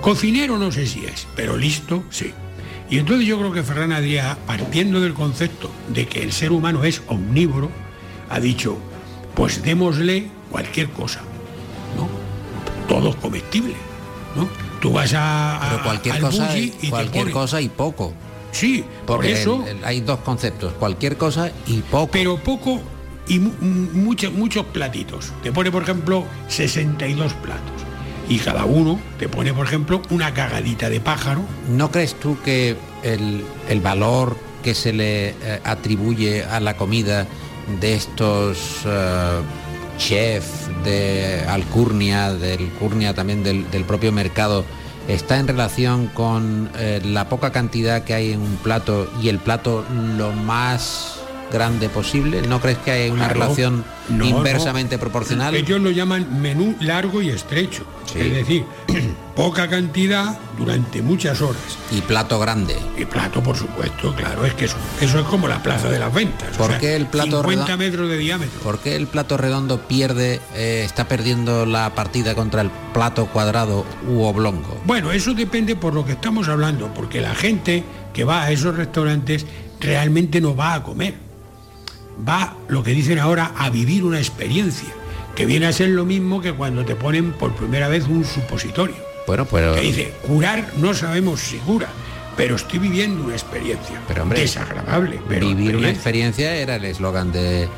Cocinero 0.00 0.58
no 0.58 0.70
sé 0.70 0.86
si 0.86 1.04
es, 1.04 1.26
pero 1.36 1.56
listo 1.56 2.04
sí. 2.10 2.32
Y 2.90 2.98
entonces 2.98 3.26
yo 3.26 3.38
creo 3.38 3.52
que 3.52 3.62
Ferran 3.62 3.92
Adrià, 3.92 4.36
partiendo 4.46 5.00
del 5.00 5.14
concepto 5.14 5.70
de 5.88 6.06
que 6.06 6.22
el 6.22 6.32
ser 6.32 6.52
humano 6.52 6.84
es 6.84 7.02
omnívoro, 7.08 7.70
ha 8.28 8.38
dicho, 8.38 8.76
pues 9.34 9.62
démosle 9.62 10.26
cualquier 10.50 10.90
cosa, 10.90 11.20
¿no? 11.96 12.08
Todo 12.86 13.10
es 13.10 13.16
comestible, 13.16 13.74
¿no? 14.36 14.48
Tú 14.80 14.92
vas 14.92 15.14
a, 15.14 15.56
a- 15.56 15.70
Pero 15.70 15.82
cualquier 15.84 16.14
al 16.16 16.20
cosa, 16.20 16.58
y, 16.58 16.70
cualquier 16.90 17.30
cosa 17.30 17.60
y 17.60 17.68
poco. 17.68 18.12
Sí, 18.52 18.84
por 19.06 19.16
Porque 19.16 19.32
eso... 19.32 19.64
el- 19.66 19.78
el- 19.78 19.84
hay 19.84 20.00
dos 20.00 20.20
conceptos, 20.20 20.72
cualquier 20.74 21.16
cosa 21.16 21.50
y 21.66 21.80
poco. 21.80 22.10
Pero 22.12 22.36
poco 22.36 22.80
y 23.26 23.38
mu- 23.40 23.52
mu- 23.60 23.90
muchos 23.94 24.32
muchos 24.32 24.64
platitos. 24.66 25.32
Te 25.42 25.50
pone, 25.52 25.70
por 25.72 25.82
ejemplo, 25.82 26.24
62 26.48 27.32
platos. 27.34 27.82
Y 28.28 28.38
cada 28.38 28.64
uno 28.64 29.00
te 29.18 29.28
pone, 29.28 29.52
por 29.52 29.66
ejemplo, 29.66 30.00
una 30.10 30.32
cagadita 30.32 30.88
de 30.88 31.00
pájaro. 31.00 31.42
¿No 31.70 31.90
crees 31.90 32.14
tú 32.14 32.36
que 32.44 32.76
el, 33.02 33.44
el 33.68 33.80
valor 33.80 34.36
que 34.62 34.74
se 34.74 34.92
le 34.92 35.30
eh, 35.30 35.34
atribuye 35.64 36.44
a 36.44 36.60
la 36.60 36.76
comida 36.76 37.26
de 37.80 37.94
estos 37.94 38.82
eh, 38.86 39.40
chefs 39.98 40.68
de 40.84 41.42
Alcurnia, 41.48 42.32
del 42.32 42.68
Curnia 42.78 43.14
también 43.14 43.42
del, 43.42 43.68
del 43.70 43.84
propio 43.84 44.12
mercado, 44.12 44.64
está 45.08 45.38
en 45.38 45.48
relación 45.48 46.06
con 46.08 46.70
eh, 46.78 47.00
la 47.04 47.28
poca 47.28 47.52
cantidad 47.52 48.02
que 48.02 48.14
hay 48.14 48.32
en 48.32 48.40
un 48.40 48.56
plato 48.56 49.10
y 49.22 49.28
el 49.28 49.38
plato 49.38 49.84
lo 50.16 50.32
más 50.32 51.21
grande 51.52 51.88
posible? 51.88 52.42
¿No 52.42 52.60
crees 52.60 52.78
que 52.78 52.90
hay 52.90 53.10
una 53.10 53.26
Claro. 53.28 53.34
relación 53.40 53.84
No, 54.08 54.24
inversamente 54.24 54.96
no. 54.96 55.00
proporcional? 55.00 55.54
Ellos 55.54 55.80
lo 55.80 55.90
llaman 55.90 56.40
menú 56.42 56.74
largo 56.80 57.22
y 57.22 57.28
estrecho. 57.30 57.84
Es 58.14 58.30
decir, 58.34 58.64
poca 59.36 59.68
cantidad 59.68 60.36
durante 60.58 61.00
muchas 61.02 61.40
horas. 61.40 61.62
Y 61.90 62.00
plato 62.02 62.38
grande. 62.38 62.76
Y 62.98 63.04
plato, 63.04 63.42
por 63.42 63.56
supuesto, 63.56 64.14
claro, 64.14 64.44
es 64.44 64.52
que 64.54 64.66
eso, 64.66 64.76
eso 65.00 65.20
es 65.20 65.26
como 65.26 65.48
la 65.48 65.62
plaza 65.62 65.88
de 65.88 65.98
las 65.98 66.12
ventas. 66.12 66.48
o 66.54 66.58
¿Por 66.58 66.70
sea, 66.72 66.78
qué 66.78 66.96
el 66.96 67.06
plato 67.06 67.42
50 67.42 67.64
redondo- 67.66 67.78
metros 67.78 68.08
de 68.10 68.18
diámetro. 68.18 68.60
¿Por 68.60 68.78
qué 68.80 68.96
el 68.96 69.06
plato 69.06 69.36
redondo 69.36 69.80
pierde, 69.88 70.40
eh, 70.54 70.82
está 70.84 71.06
perdiendo 71.08 71.64
la 71.64 71.94
partida 71.94 72.34
contra 72.34 72.60
el 72.62 72.70
plato 72.92 73.26
cuadrado 73.26 73.86
u 74.08 74.22
oblongo? 74.24 74.80
Bueno, 74.84 75.12
eso 75.12 75.32
depende 75.34 75.76
por 75.76 75.94
lo 75.94 76.04
que 76.04 76.12
estamos 76.12 76.48
hablando, 76.48 76.92
porque 76.92 77.20
la 77.20 77.34
gente 77.34 77.84
que 78.12 78.24
va 78.24 78.42
a 78.42 78.50
esos 78.50 78.76
restaurantes 78.76 79.46
realmente 79.80 80.40
no 80.40 80.54
va 80.54 80.74
a 80.74 80.82
comer. 80.82 81.14
Va, 82.28 82.54
lo 82.68 82.82
que 82.82 82.90
dicen 82.92 83.18
ahora, 83.18 83.52
a 83.56 83.70
vivir 83.70 84.04
una 84.04 84.18
experiencia, 84.18 84.88
que 85.34 85.46
viene 85.46 85.66
a 85.66 85.72
ser 85.72 85.88
lo 85.88 86.04
mismo 86.04 86.40
que 86.40 86.52
cuando 86.52 86.84
te 86.84 86.94
ponen 86.94 87.32
por 87.32 87.54
primera 87.54 87.88
vez 87.88 88.06
un 88.06 88.24
supositorio. 88.24 88.96
Bueno, 89.26 89.46
pero... 89.46 89.74
Que 89.74 89.80
dice, 89.80 90.12
curar 90.26 90.66
no 90.76 90.94
sabemos 90.94 91.40
si 91.40 91.56
cura, 91.58 91.88
pero 92.36 92.56
estoy 92.56 92.78
viviendo 92.78 93.24
una 93.24 93.34
experiencia. 93.34 94.00
Pero, 94.08 94.22
hombre, 94.22 94.40
desagradable, 94.40 95.20
pero 95.28 95.46
Vivir 95.48 95.76
una 95.76 95.90
experiencia. 95.90 96.54
era 96.54 96.76
el 96.76 96.84
eslogan 96.84 97.32
de 97.32 97.68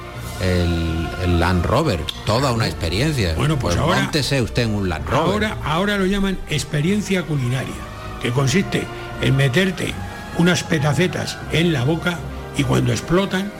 el, 0.43 1.09
el 1.22 1.39
Land 1.41 1.64
Rover, 1.64 2.01
toda 2.26 2.51
una 2.53 2.66
experiencia. 2.66 3.35
Bueno, 3.37 3.59
pues 3.59 3.76
ahora- 3.76 4.01
móntese 4.03 4.43
usted 4.43 4.62
en 4.64 4.74
un 4.74 4.89
Land 4.89 5.09
Rover. 5.09 5.45
Ahora, 5.45 5.59
ahora 5.64 5.97
lo 5.97 6.07
llaman 6.07 6.39
experiencia 6.51 7.22
culinaria, 7.22 7.74
que 8.20 8.30
consiste 8.30 8.85
en 9.22 9.37
meterte 9.37 9.95
unas 10.39 10.64
petacetas 10.64 11.39
en 11.53 11.72
la 11.72 11.85
boca 11.85 12.18
y 12.57 12.64
cuando 12.64 12.91
explotan 12.93 13.53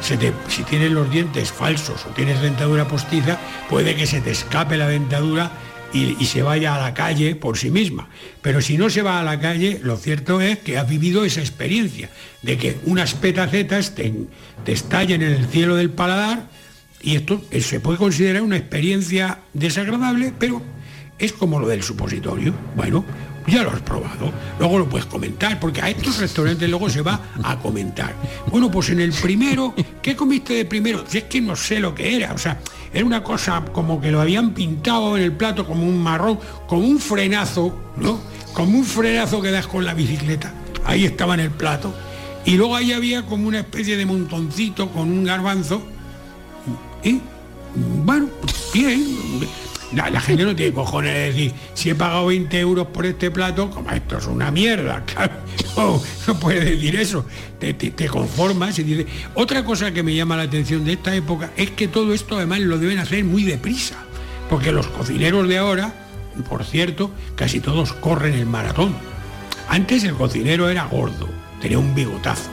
si 0.00 0.62
tienes 0.64 0.90
los 0.90 1.10
dientes 1.10 1.52
falsos 1.52 2.06
o 2.06 2.10
tienes 2.10 2.40
dentadura 2.40 2.88
postiza, 2.88 3.38
puede 3.68 3.94
que 3.94 4.06
se 4.06 4.20
te 4.20 4.30
escape 4.30 4.76
la 4.76 4.88
dentadura 4.88 5.50
y, 5.92 6.16
y 6.18 6.26
se 6.26 6.42
vaya 6.42 6.74
a 6.74 6.80
la 6.80 6.94
calle 6.94 7.34
por 7.34 7.58
sí 7.58 7.70
misma. 7.70 8.08
Pero 8.42 8.60
si 8.60 8.78
no 8.78 8.90
se 8.90 9.02
va 9.02 9.20
a 9.20 9.24
la 9.24 9.40
calle, 9.40 9.80
lo 9.82 9.96
cierto 9.96 10.40
es 10.40 10.58
que 10.58 10.78
has 10.78 10.88
vivido 10.88 11.24
esa 11.24 11.40
experiencia 11.40 12.10
de 12.42 12.56
que 12.58 12.78
unas 12.84 13.14
petacetas 13.14 13.94
te, 13.94 14.12
te 14.64 14.72
estallen 14.72 15.22
en 15.22 15.32
el 15.32 15.46
cielo 15.46 15.76
del 15.76 15.90
paladar 15.90 16.48
y 17.02 17.16
esto 17.16 17.42
eh, 17.50 17.60
se 17.60 17.80
puede 17.80 17.98
considerar 17.98 18.42
una 18.42 18.56
experiencia 18.56 19.40
desagradable, 19.54 20.32
pero 20.38 20.62
es 21.18 21.32
como 21.32 21.58
lo 21.58 21.68
del 21.68 21.82
supositorio. 21.82 22.54
Bueno, 22.76 23.04
ya 23.46 23.62
lo 23.62 23.70
has 23.70 23.80
probado, 23.80 24.32
luego 24.58 24.78
lo 24.78 24.88
puedes 24.88 25.06
comentar, 25.06 25.58
porque 25.58 25.80
a 25.80 25.90
estos 25.90 26.18
restaurantes 26.18 26.68
luego 26.68 26.88
se 26.90 27.02
va 27.02 27.20
a 27.42 27.58
comentar. 27.58 28.14
Bueno, 28.50 28.70
pues 28.70 28.90
en 28.90 29.00
el 29.00 29.12
primero, 29.12 29.74
¿qué 30.02 30.14
comiste 30.16 30.54
de 30.54 30.64
primero? 30.64 31.04
Si 31.06 31.18
es 31.18 31.24
que 31.24 31.40
no 31.40 31.56
sé 31.56 31.80
lo 31.80 31.94
que 31.94 32.16
era, 32.16 32.32
o 32.32 32.38
sea, 32.38 32.60
era 32.92 33.04
una 33.04 33.22
cosa 33.22 33.64
como 33.72 34.00
que 34.00 34.10
lo 34.10 34.20
habían 34.20 34.52
pintado 34.52 35.16
en 35.16 35.22
el 35.22 35.32
plato 35.32 35.66
como 35.66 35.86
un 35.86 36.02
marrón, 36.02 36.38
como 36.66 36.86
un 36.86 36.98
frenazo, 36.98 37.74
¿no? 37.96 38.20
Como 38.52 38.78
un 38.78 38.84
frenazo 38.84 39.40
que 39.40 39.50
das 39.50 39.66
con 39.66 39.84
la 39.84 39.94
bicicleta. 39.94 40.52
Ahí 40.84 41.04
estaba 41.04 41.34
en 41.34 41.40
el 41.40 41.50
plato. 41.50 41.94
Y 42.44 42.56
luego 42.56 42.74
ahí 42.74 42.92
había 42.92 43.22
como 43.26 43.46
una 43.46 43.60
especie 43.60 43.96
de 43.96 44.06
montoncito 44.06 44.88
con 44.90 45.10
un 45.10 45.24
garbanzo. 45.24 45.82
Y 47.04 47.20
bueno, 48.04 48.28
bien. 48.74 49.16
La, 49.94 50.08
la 50.08 50.20
gente 50.20 50.44
no 50.44 50.54
tiene 50.54 50.72
cojones 50.72 51.12
de 51.12 51.20
decir, 51.32 51.52
si 51.74 51.90
he 51.90 51.94
pagado 51.96 52.26
20 52.26 52.60
euros 52.60 52.86
por 52.88 53.06
este 53.06 53.30
plato, 53.30 53.70
como 53.70 53.90
esto 53.90 54.18
es 54.18 54.26
una 54.26 54.50
mierda. 54.50 55.02
No, 55.76 56.02
no 56.26 56.40
puedes 56.40 56.64
decir 56.64 56.96
eso. 56.96 57.24
Te, 57.58 57.72
te- 57.74 57.90
te 57.92 58.06
conformas 58.08 58.78
y 58.80 58.82
dices. 58.82 59.06
Otra 59.34 59.64
cosa 59.64 59.92
que 59.92 60.02
me 60.02 60.14
llama 60.14 60.36
la 60.36 60.42
atención 60.42 60.84
de 60.84 60.94
esta 60.94 61.14
época 61.14 61.50
es 61.56 61.70
que 61.70 61.86
todo 61.88 62.12
esto 62.12 62.36
además 62.36 62.60
lo 62.60 62.76
deben 62.78 62.98
hacer 62.98 63.24
muy 63.24 63.44
deprisa. 63.44 63.94
Porque 64.50 64.72
los 64.72 64.88
cocineros 64.88 65.46
de 65.48 65.58
ahora, 65.58 65.94
por 66.48 66.64
cierto, 66.64 67.12
casi 67.36 67.60
todos 67.60 67.92
corren 67.94 68.34
el 68.34 68.46
maratón. 68.46 68.94
Antes 69.68 70.02
el 70.04 70.14
cocinero 70.14 70.68
era 70.68 70.84
gordo, 70.86 71.28
tenía 71.62 71.78
un 71.78 71.94
bigotazo 71.94 72.50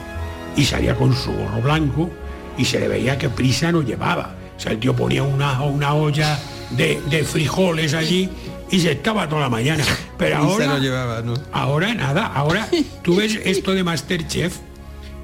y 0.56 0.64
salía 0.64 0.94
con 0.94 1.14
su 1.14 1.32
gorro 1.32 1.60
blanco 1.60 2.10
y 2.56 2.64
se 2.64 2.78
le 2.78 2.86
veía 2.88 3.18
que 3.18 3.28
prisa 3.28 3.72
no 3.72 3.82
llevaba. 3.82 4.36
O 4.56 4.60
sea, 4.60 4.72
el 4.72 4.78
tío 4.78 4.94
ponía 4.94 5.24
una, 5.24 5.60
una 5.62 5.92
olla 5.94 6.38
de, 6.70 7.00
de 7.10 7.24
frijoles 7.24 7.94
allí 7.94 8.28
y 8.70 8.80
se 8.80 8.92
estaba 8.92 9.28
toda 9.28 9.42
la 9.42 9.48
mañana. 9.48 9.84
Pero 10.18 10.36
ahora, 10.38 10.66
lo 10.66 10.78
llevaba, 10.78 11.22
¿no? 11.22 11.34
ahora 11.52 11.94
nada, 11.94 12.26
ahora 12.26 12.68
tú 13.02 13.16
ves 13.16 13.38
esto 13.44 13.72
de 13.74 13.84
Masterchef 13.84 14.56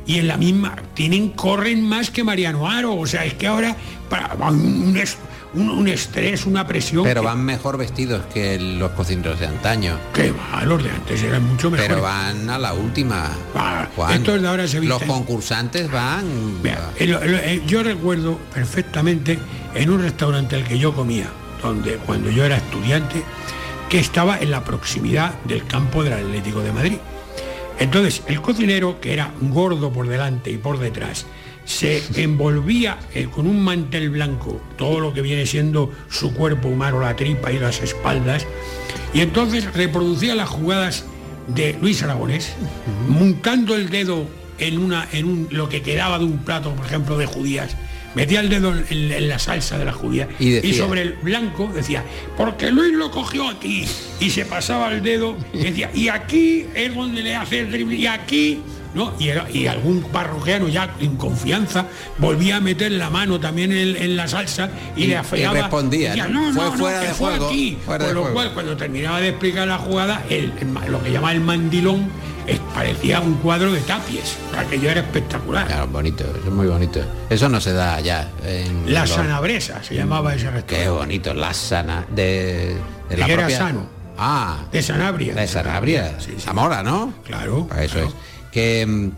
y 0.07 0.18
en 0.18 0.28
la 0.28 0.36
misma, 0.36 0.76
tienen, 0.95 1.30
corren 1.30 1.82
más 1.82 2.11
que 2.11 2.22
Mariano 2.24 2.68
Aro, 2.68 2.95
o 2.95 3.07
sea, 3.07 3.24
es 3.24 3.34
que 3.34 3.47
ahora 3.47 3.74
para, 4.11 4.34
un, 4.51 4.95
un- 5.55 5.70
un 5.70 5.88
estrés, 5.88 6.45
una 6.47 6.66
presión. 6.66 7.05
Pero 7.05 7.20
que- 7.22 7.26
van 7.26 7.42
mejor 7.45 7.78
vestidos 7.78 8.22
que 8.34 8.59
los 8.59 8.90
cocineros 8.90 9.38
de 9.40 9.47
antaño. 9.47 9.97
Que 10.12 10.30
va, 10.32 10.62
los 10.64 10.82
de 10.82 10.90
antes 10.90 11.22
eran 11.22 11.45
mucho 11.45 11.70
mejores. 11.70 11.88
Pero 11.90 12.03
van 12.03 12.51
a 12.51 12.59
la 12.59 12.74
última. 12.74 13.30
Ah, 13.55 13.86
estos 14.12 14.42
de 14.42 14.49
ahora 14.49 14.66
se 14.68 14.80
Los 14.82 15.01
visten- 15.01 15.07
concursantes 15.09 15.90
van. 15.90 16.24
Yo 17.66 17.82
recuerdo 17.82 18.38
perfectamente 18.53 19.38
en 19.75 19.91
un 19.91 20.03
restaurante 20.03 20.57
al 20.57 20.64
que 20.64 20.79
yo 20.79 20.95
comía, 20.95 21.29
donde 21.62 21.97
cuando 21.97 22.31
yo 22.31 22.45
era 22.45 22.57
estudiante, 22.57 23.22
que 23.89 23.99
estaba 23.99 24.39
en 24.39 24.51
la 24.51 24.64
proximidad 24.64 25.35
del 25.45 25.64
campo 25.66 26.03
del 26.03 26.14
Atlético 26.14 26.61
de 26.61 26.72
Madrid. 26.72 26.99
Entonces, 27.79 28.22
el 28.29 28.41
cocinero, 28.41 29.01
que 29.01 29.12
era 29.12 29.33
gordo 29.41 29.93
por 29.93 30.09
delante 30.09 30.51
y 30.51 30.59
por 30.59 30.79
detrás, 30.79 31.27
se 31.64 32.03
envolvía 32.22 32.99
eh, 33.14 33.29
con 33.31 33.47
un 33.47 33.62
mantel 33.62 34.11
blanco 34.11 34.61
todo 34.77 35.01
lo 35.01 35.14
que 35.14 35.22
viene 35.22 35.47
siendo 35.47 35.91
su 36.09 36.35
cuerpo 36.35 36.68
humano, 36.68 37.01
la 37.01 37.16
tripa 37.16 37.53
y 37.53 37.59
las 37.59 37.83
espaldas, 37.83 38.47
y 39.12 39.20
entonces 39.20 39.72
reproducía 39.72 40.35
las 40.35 40.49
jugadas 40.49 41.05
de 41.49 41.77
Luis 41.81 42.03
Aragonés, 42.03 42.55
montando 43.09 43.75
el 43.75 43.91
dedo 43.91 44.27
en, 44.59 44.79
una, 44.79 45.09
en 45.12 45.27
un, 45.27 45.49
lo 45.51 45.68
que 45.68 45.83
quedaba 45.83 46.18
de 46.18 46.25
un 46.25 46.39
plato, 46.39 46.75
por 46.75 46.87
ejemplo, 46.87 47.18
de 47.18 47.27
judías, 47.27 47.77
metía 48.15 48.41
el 48.41 48.49
dedo 48.49 48.75
en, 48.77 49.12
en 49.12 49.29
la 49.29 49.39
salsa 49.39 49.79
de 49.79 49.85
la 49.85 49.93
judía 49.93 50.29
Y 50.39 50.51
decía- 50.51 50.85
sobre 50.85 51.03
el 51.03 51.12
blanco 51.15 51.71
decía, 51.75 52.05
porque 52.37 52.71
Luis 52.71 52.93
lo 52.95 53.11
cogió 53.11 53.49
aquí 53.49 53.85
y 54.21 54.31
se 54.31 54.45
pasaba 54.45 54.93
el 54.93 55.03
dedo 55.03 55.37
y 55.53 55.59
decía, 55.59 55.91
y 55.95 56.09
aquí 56.09 56.67
es 56.75 56.95
donde 56.95 57.23
le 57.23 57.35
hace 57.37 57.61
el 57.61 57.71
drible, 57.73 57.97
y 57.97 58.07
aquí, 58.07 58.61
¿no? 58.95 59.12
Y, 59.19 59.29
era- 59.29 59.51
y 59.53 59.67
algún 59.67 60.03
parroquiano 60.05 60.69
ya 60.69 60.95
en 61.01 61.17
confianza 61.17 61.87
volvía 62.19 62.57
a 62.57 62.61
meter 62.61 62.93
la 62.93 63.11
mano 63.11 63.41
también 63.41 63.73
en, 63.73 63.97
en 63.97 64.17
la 64.17 64.29
salsa 64.29 64.71
y, 64.97 65.03
Y- 65.03 65.07
le 65.07 65.12
y 65.12 65.17
afeaba. 65.17 65.55
respondía, 65.61 66.11
decía, 66.11 66.29
¿no? 66.29 66.53
no, 66.53 66.53
no, 66.53 66.55
Fue 66.55 66.65
no, 66.71 66.73
fuera 66.79 67.01
que 67.01 67.07
de 67.09 67.15
fue 67.15 67.29
juego, 67.31 67.47
aquí. 67.49 67.79
fuera 67.85 68.07
de 68.07 68.15
lo 68.15 68.21
juego. 68.21 68.35
cual, 68.35 68.53
cuando 68.55 68.77
terminaba 68.77 69.21
de 69.21 69.31
explicar 69.31 69.67
la 69.67 69.79
jugada, 69.79 70.23
el, 70.31 70.53
el 70.61 70.93
lo 70.93 71.03
que 71.03 71.11
llama 71.11 71.33
el 71.33 71.41
mandilón 71.41 72.09
parecía 72.74 73.20
un 73.20 73.34
cuadro 73.34 73.72
de 73.72 73.80
tapies. 73.80 74.36
Aquello 74.57 74.90
era 74.90 75.01
espectacular. 75.01 75.66
Claro, 75.66 75.86
bonito, 75.88 76.24
es 76.45 76.53
muy 76.53 76.66
bonito. 76.66 77.01
Eso 77.30 77.49
no 77.49 77.61
se 77.61 77.72
da 77.72 78.01
ya. 78.01 78.30
En 78.47 78.92
La 78.92 79.03
los- 79.03 79.11
sanabresa 79.11 79.82
se 79.82 79.95
llamaba 79.95 80.34
ese 80.34 80.51
restaurante. 80.51 80.76
Qué 80.76 80.88
bonito, 80.88 81.34
la 81.34 81.55
sana. 81.55 82.05
De, 82.14 82.76
de 83.09 83.16
la 83.16 83.26
era 83.26 83.36
propia- 83.47 83.59
sano. 83.59 83.86
Ah. 84.16 84.59
De 84.70 84.80
Sanabria. 84.82 85.34
De 85.34 85.47
Sanabria. 85.49 86.16
Zamora, 86.38 86.82
¿no? 86.82 87.14
Claro. 87.24 87.68
Eso 87.80 87.99
es. 88.01 88.11
Que 88.53 88.86
mm, 88.86 89.09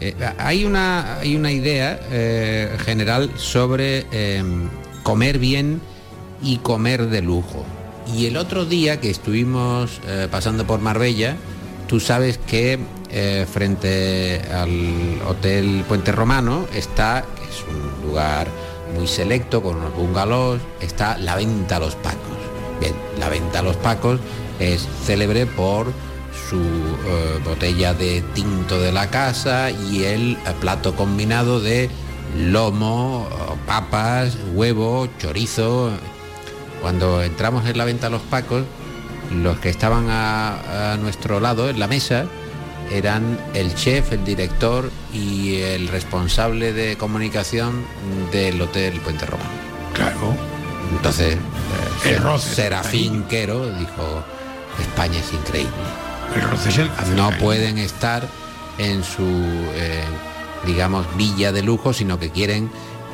eh, 0.00 0.14
hay 0.38 0.64
una 0.66 1.16
hay 1.20 1.36
una 1.36 1.50
idea 1.52 1.98
eh, 2.10 2.76
general 2.84 3.30
sobre 3.36 4.06
eh, 4.12 4.42
comer 5.02 5.38
bien 5.38 5.80
y 6.42 6.58
comer 6.58 7.06
de 7.06 7.22
lujo. 7.22 7.64
Y 8.14 8.26
el 8.26 8.36
otro 8.36 8.66
día 8.66 9.00
que 9.00 9.08
estuvimos 9.10 10.00
eh, 10.06 10.28
pasando 10.30 10.66
por 10.66 10.80
Marbella, 10.80 11.36
tú 11.92 12.00
sabes 12.00 12.38
que 12.38 12.78
eh, 13.10 13.46
frente 13.52 14.40
al 14.50 15.20
Hotel 15.28 15.84
Puente 15.86 16.10
Romano 16.10 16.66
está, 16.74 17.22
que 17.36 17.42
es 17.42 17.62
un 17.68 18.08
lugar 18.08 18.48
muy 18.96 19.06
selecto 19.06 19.62
con 19.62 19.76
unos 19.76 19.94
bungalows, 19.94 20.58
está 20.80 21.18
la 21.18 21.36
venta 21.36 21.78
los 21.78 21.94
pacos. 21.96 22.38
Bien, 22.80 22.94
la 23.18 23.28
venta 23.28 23.60
los 23.60 23.76
pacos 23.76 24.20
es 24.58 24.88
célebre 25.04 25.44
por 25.44 25.92
su 26.48 26.62
eh, 26.62 27.40
botella 27.44 27.92
de 27.92 28.22
tinto 28.32 28.80
de 28.80 28.90
la 28.90 29.10
casa 29.10 29.70
y 29.70 30.04
el 30.04 30.38
eh, 30.46 30.54
plato 30.62 30.96
combinado 30.96 31.60
de 31.60 31.90
lomo, 32.38 33.28
papas, 33.66 34.38
huevo, 34.54 35.08
chorizo. 35.18 35.90
Cuando 36.80 37.22
entramos 37.22 37.66
en 37.66 37.76
la 37.76 37.84
venta 37.84 38.08
los 38.08 38.22
pacos, 38.22 38.62
los 39.34 39.58
que 39.58 39.68
estaban 39.70 40.08
a, 40.10 40.92
a 40.92 40.96
nuestro 40.96 41.40
lado 41.40 41.68
en 41.70 41.78
la 41.78 41.86
mesa 41.86 42.26
eran 42.90 43.38
el 43.54 43.74
chef, 43.74 44.12
el 44.12 44.24
director 44.24 44.90
y 45.14 45.56
el 45.62 45.88
responsable 45.88 46.72
de 46.72 46.96
comunicación 46.96 47.84
del 48.30 48.60
Hotel 48.60 49.00
Puente 49.00 49.24
Romano. 49.26 49.48
Claro. 49.94 50.34
Entonces, 50.96 51.36
El 52.04 52.10
Ser- 52.14 52.22
roce. 52.22 52.54
Serafín 52.54 53.22
Quero 53.24 53.66
dijo, 53.78 54.22
España 54.80 55.18
es 55.20 55.32
increíble. 55.32 55.72
El 56.34 56.42
roce 56.42 56.68
es 56.68 56.78
el 56.78 56.90
No 57.16 57.30
pueden 57.38 57.78
estar 57.78 58.26
en 58.78 59.02
su, 59.04 59.22
eh, 59.74 60.02
digamos, 60.66 61.06
villa 61.16 61.52
de 61.52 61.62
lujo, 61.62 61.92
sino 61.92 62.18
que 62.18 62.30
quieren 62.30 62.70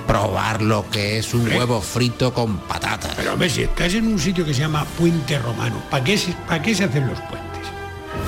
probar 0.09 0.63
lo 0.63 0.89
que 0.89 1.19
es 1.19 1.35
un 1.35 1.47
huevo 1.47 1.83
frito 1.83 2.33
con 2.33 2.57
patatas. 2.57 3.13
Pero 3.15 3.35
hombre, 3.35 3.51
si 3.51 3.65
estás 3.65 3.93
en 3.93 4.07
un 4.07 4.19
sitio 4.19 4.45
que 4.45 4.55
se 4.55 4.61
llama 4.61 4.87
Puente 4.97 5.39
Romano, 5.39 5.77
¿para 5.91 6.03
qué, 6.03 6.17
se, 6.17 6.33
¿para 6.33 6.63
qué 6.63 6.75
se 6.75 6.85
hacen 6.85 7.07
los 7.07 7.21
puentes? 7.21 7.69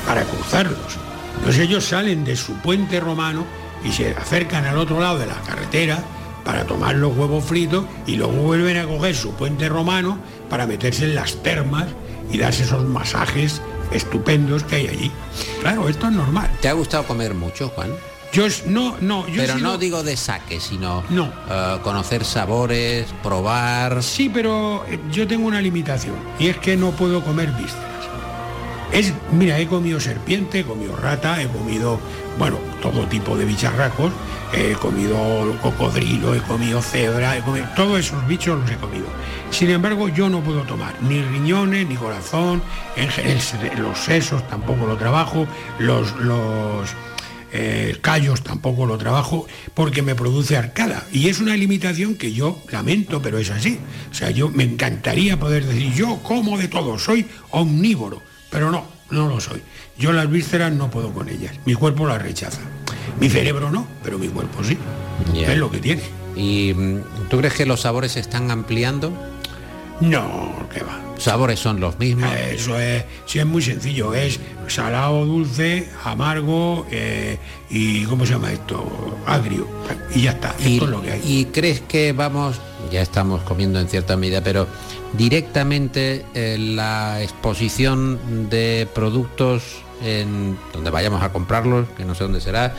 Para 0.06 0.22
cruzarlos. 0.24 0.98
Entonces 1.38 1.62
ellos 1.62 1.84
salen 1.86 2.22
de 2.22 2.36
su 2.36 2.52
puente 2.56 3.00
romano 3.00 3.46
y 3.82 3.92
se 3.92 4.10
acercan 4.10 4.66
al 4.66 4.76
otro 4.76 5.00
lado 5.00 5.18
de 5.18 5.26
la 5.26 5.40
carretera 5.40 6.04
para 6.44 6.66
tomar 6.66 6.96
los 6.96 7.16
huevos 7.16 7.44
fritos 7.44 7.86
y 8.06 8.16
luego 8.16 8.34
vuelven 8.34 8.76
a 8.76 8.84
coger 8.84 9.16
su 9.16 9.32
puente 9.32 9.70
romano 9.70 10.18
para 10.50 10.66
meterse 10.66 11.04
en 11.04 11.14
las 11.14 11.42
termas 11.42 11.86
y 12.30 12.36
darse 12.36 12.64
esos 12.64 12.84
masajes 12.84 13.62
estupendos 13.90 14.64
que 14.64 14.76
hay 14.76 14.88
allí. 14.88 15.10
Claro, 15.62 15.88
esto 15.88 16.08
es 16.08 16.12
normal. 16.12 16.50
¿Te 16.60 16.68
ha 16.68 16.74
gustado 16.74 17.04
comer 17.04 17.32
mucho, 17.32 17.68
Juan? 17.70 17.90
Yo 18.32 18.46
no, 18.66 18.96
no, 19.00 19.26
yo 19.26 19.42
Pero 19.42 19.58
no 19.58 19.76
digo 19.76 20.02
de 20.04 20.16
saque, 20.16 20.60
sino 20.60 21.02
No. 21.08 21.32
eh, 21.50 21.78
conocer 21.82 22.24
sabores, 22.24 23.06
probar. 23.22 24.02
Sí, 24.02 24.30
pero 24.32 24.84
eh, 24.88 25.00
yo 25.10 25.26
tengo 25.26 25.46
una 25.48 25.60
limitación 25.60 26.14
y 26.38 26.46
es 26.48 26.56
que 26.58 26.76
no 26.76 26.92
puedo 26.92 27.22
comer 27.24 27.50
vísceras. 27.52 27.90
Es, 28.92 29.12
mira, 29.32 29.58
he 29.58 29.66
comido 29.66 30.00
serpiente, 30.00 30.60
he 30.60 30.64
comido 30.64 30.96
rata, 30.96 31.40
he 31.40 31.46
comido, 31.48 32.00
bueno, 32.38 32.58
todo 32.82 33.06
tipo 33.06 33.36
de 33.36 33.44
bicharracos, 33.44 34.12
he 34.52 34.72
comido 34.72 35.16
cocodrilo, 35.62 36.34
he 36.34 36.40
comido 36.40 36.82
cebra, 36.82 37.36
he 37.36 37.40
comido, 37.40 37.66
todos 37.76 38.00
esos 38.00 38.26
bichos 38.26 38.58
los 38.60 38.68
he 38.70 38.76
comido. 38.76 39.06
Sin 39.50 39.70
embargo, 39.70 40.08
yo 40.08 40.28
no 40.28 40.40
puedo 40.40 40.62
tomar 40.62 40.94
ni 41.02 41.22
riñones, 41.22 41.86
ni 41.88 41.94
corazón, 41.94 42.62
en 42.96 43.82
los 43.82 43.96
sesos 43.98 44.46
tampoco 44.48 44.86
lo 44.86 44.96
trabajo, 44.96 45.46
los, 45.78 46.12
los, 46.16 46.90
eh, 47.52 47.96
callos 48.00 48.42
tampoco 48.42 48.86
lo 48.86 48.98
trabajo 48.98 49.46
porque 49.74 50.02
me 50.02 50.14
produce 50.14 50.56
arcada. 50.56 51.06
Y 51.12 51.28
es 51.28 51.40
una 51.40 51.56
limitación 51.56 52.14
que 52.14 52.32
yo 52.32 52.62
lamento, 52.70 53.20
pero 53.22 53.38
es 53.38 53.50
así. 53.50 53.78
O 54.10 54.14
sea, 54.14 54.30
yo 54.30 54.48
me 54.48 54.64
encantaría 54.64 55.38
poder 55.38 55.66
decir, 55.66 55.92
yo 55.92 56.18
como 56.22 56.58
de 56.58 56.68
todo, 56.68 56.98
soy 56.98 57.26
omnívoro, 57.50 58.22
pero 58.50 58.70
no, 58.70 58.86
no 59.10 59.28
lo 59.28 59.40
soy. 59.40 59.62
Yo 59.98 60.12
las 60.12 60.30
vísceras 60.30 60.72
no 60.72 60.90
puedo 60.90 61.12
con 61.12 61.28
ellas, 61.28 61.54
mi 61.66 61.74
cuerpo 61.74 62.06
las 62.06 62.22
rechaza. 62.22 62.60
Mi 63.18 63.28
cerebro 63.28 63.70
no, 63.70 63.86
pero 64.02 64.18
mi 64.18 64.28
cuerpo 64.28 64.64
sí. 64.64 64.78
Es 65.34 65.58
lo 65.58 65.70
que 65.70 65.78
tiene. 65.78 66.02
¿Y 66.36 66.72
mm, 66.74 67.28
tú 67.28 67.38
crees 67.38 67.54
que 67.54 67.66
los 67.66 67.82
sabores 67.82 68.12
se 68.12 68.20
están 68.20 68.50
ampliando? 68.50 69.12
No, 70.00 70.68
que 70.72 70.82
va. 70.82 70.98
¿Sabores 71.18 71.60
son 71.60 71.80
los 71.80 71.98
mismos? 71.98 72.32
Eso 72.32 72.78
es, 72.78 73.04
sí, 73.26 73.38
es 73.38 73.46
muy 73.46 73.60
sencillo, 73.60 74.14
es 74.14 74.40
salado, 74.68 75.26
dulce, 75.26 75.86
amargo 76.02 76.86
eh, 76.90 77.38
y 77.68 78.04
¿cómo 78.04 78.24
se 78.24 78.32
llama 78.32 78.52
esto? 78.52 79.18
Agrio. 79.26 79.68
Y 80.14 80.22
ya 80.22 80.30
está, 80.30 80.54
y, 80.58 80.74
esto 80.74 80.86
es 80.86 80.90
lo 80.90 81.02
que 81.02 81.12
hay. 81.12 81.20
¿Y 81.22 81.44
crees 81.46 81.80
que 81.80 82.12
vamos, 82.12 82.58
ya 82.90 83.02
estamos 83.02 83.42
comiendo 83.42 83.78
en 83.78 83.88
cierta 83.88 84.16
medida, 84.16 84.42
pero 84.42 84.66
directamente 85.18 86.24
eh, 86.34 86.56
la 86.58 87.22
exposición 87.22 88.48
de 88.48 88.88
productos 88.94 89.82
en 90.02 90.56
donde 90.72 90.88
vayamos 90.88 91.22
a 91.22 91.32
comprarlos, 91.32 91.86
que 91.98 92.06
no 92.06 92.14
sé 92.14 92.24
dónde 92.24 92.40
será, 92.40 92.74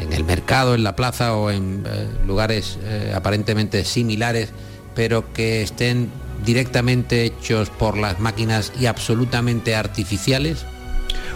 en 0.00 0.12
el 0.12 0.24
mercado, 0.24 0.74
en 0.74 0.82
la 0.82 0.96
plaza 0.96 1.36
o 1.36 1.52
en 1.52 1.84
eh, 1.86 2.08
lugares 2.26 2.80
aparentemente 3.14 3.84
similares, 3.84 4.50
pero 4.96 5.32
que 5.32 5.62
estén 5.62 6.10
directamente 6.44 7.24
hechos 7.24 7.70
por 7.70 7.96
las 7.96 8.20
máquinas 8.20 8.72
y 8.78 8.86
absolutamente 8.86 9.74
artificiales? 9.76 10.64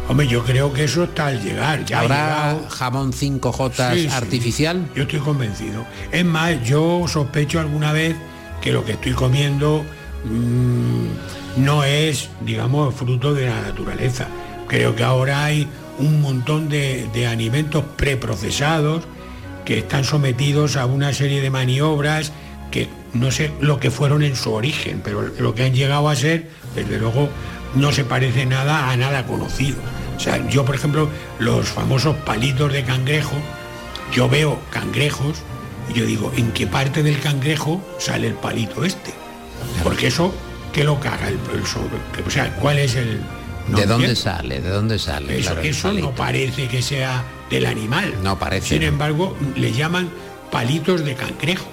Hombre, 0.08 0.26
yo 0.26 0.42
creo 0.44 0.72
que 0.72 0.84
eso 0.84 1.04
está 1.04 1.26
al 1.28 1.42
llegar. 1.42 1.84
Ya 1.84 1.98
ha 1.98 2.00
¿Habrá 2.02 2.16
llegado. 2.52 2.68
jamón 2.68 3.12
5J 3.12 3.94
Sí, 3.94 4.00
sí. 4.02 4.08
artificial? 4.08 4.88
Yo 4.94 5.02
estoy 5.04 5.20
convencido. 5.20 5.84
Es 6.10 6.24
más, 6.24 6.62
yo 6.64 7.04
sospecho 7.06 7.60
alguna 7.60 7.92
vez 7.92 8.16
que 8.60 8.72
lo 8.72 8.84
que 8.84 8.92
estoy 8.92 9.12
comiendo 9.12 9.84
mm, 10.24 11.62
no 11.64 11.84
es, 11.84 12.28
digamos, 12.40 12.94
fruto 12.94 13.34
de 13.34 13.46
la 13.48 13.60
naturaleza. 13.62 14.26
Creo 14.66 14.94
que 14.96 15.04
ahora 15.04 15.44
hay 15.44 15.68
un 15.98 16.20
montón 16.20 16.68
de, 16.68 17.08
de 17.12 17.26
alimentos 17.26 17.84
preprocesados 17.96 19.04
que 19.64 19.78
están 19.78 20.04
sometidos 20.04 20.76
a 20.76 20.86
una 20.86 21.12
serie 21.12 21.40
de 21.40 21.50
maniobras 21.50 22.32
que 22.70 22.88
no 23.12 23.30
sé 23.30 23.52
lo 23.60 23.80
que 23.80 23.90
fueron 23.90 24.22
en 24.22 24.36
su 24.36 24.52
origen, 24.52 25.00
pero 25.02 25.22
lo 25.38 25.54
que 25.54 25.64
han 25.64 25.74
llegado 25.74 26.08
a 26.08 26.16
ser, 26.16 26.48
desde 26.74 26.98
luego, 26.98 27.28
no 27.74 27.92
se 27.92 28.04
parece 28.04 28.46
nada 28.46 28.90
a 28.90 28.96
nada 28.96 29.26
conocido. 29.26 29.78
O 30.16 30.20
sea, 30.20 30.46
yo, 30.48 30.64
por 30.64 30.74
ejemplo, 30.74 31.08
los 31.38 31.68
famosos 31.68 32.16
palitos 32.16 32.72
de 32.72 32.84
cangrejo, 32.84 33.36
yo 34.12 34.28
veo 34.28 34.60
cangrejos 34.70 35.38
y 35.88 35.98
yo 35.98 36.04
digo, 36.04 36.32
¿en 36.36 36.52
qué 36.52 36.66
parte 36.66 37.02
del 37.02 37.18
cangrejo 37.20 37.82
sale 37.98 38.26
el 38.28 38.34
palito 38.34 38.84
este? 38.84 39.12
Porque 39.82 40.08
eso, 40.08 40.34
¿qué 40.72 40.84
lo 40.84 41.00
caga 41.00 41.28
el, 41.28 41.38
el 41.54 41.66
sobre? 41.66 41.96
O 42.26 42.30
sea, 42.30 42.54
¿cuál 42.56 42.78
es 42.78 42.96
el...? 42.96 43.20
no 43.68 43.78
¿De 43.78 43.86
dónde 43.86 44.08
entiendo. 44.08 44.20
sale? 44.20 44.60
¿De 44.60 44.68
dónde 44.68 44.98
sale? 44.98 45.38
Eso, 45.38 45.52
Claro, 45.52 45.66
eso 45.66 45.92
no 45.92 46.10
parece 46.12 46.68
que 46.68 46.82
sea 46.82 47.24
del 47.50 47.66
animal. 47.66 48.14
No 48.22 48.38
parece. 48.38 48.68
Sin 48.68 48.82
embargo, 48.82 49.36
le 49.56 49.72
llaman 49.72 50.10
palitos 50.50 51.04
de 51.04 51.14
cangrejo. 51.14 51.68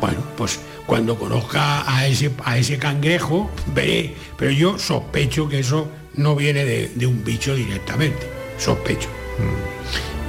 Bueno, 0.00 0.18
pues 0.36 0.60
cuando 0.86 1.18
conozca 1.18 1.84
a 1.92 2.06
ese, 2.06 2.30
a 2.44 2.58
ese 2.58 2.78
cangrejo, 2.78 3.50
veré. 3.74 4.14
Pero 4.36 4.50
yo 4.50 4.78
sospecho 4.78 5.48
que 5.48 5.60
eso 5.60 5.88
no 6.14 6.36
viene 6.36 6.64
de, 6.64 6.88
de 6.94 7.06
un 7.06 7.24
bicho 7.24 7.54
directamente. 7.54 8.26
Sospecho. 8.58 9.08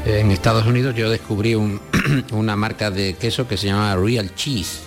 En 0.06 0.32
Estados 0.32 0.66
Unidos 0.66 0.96
yo 0.96 1.10
descubrí 1.10 1.56
un- 1.56 1.82
una 2.32 2.56
marca 2.56 2.92
de 2.92 3.16
queso 3.16 3.48
que 3.48 3.58
se 3.58 3.68
llama 3.68 3.96
Real 3.96 4.34
Cheese. 4.36 4.80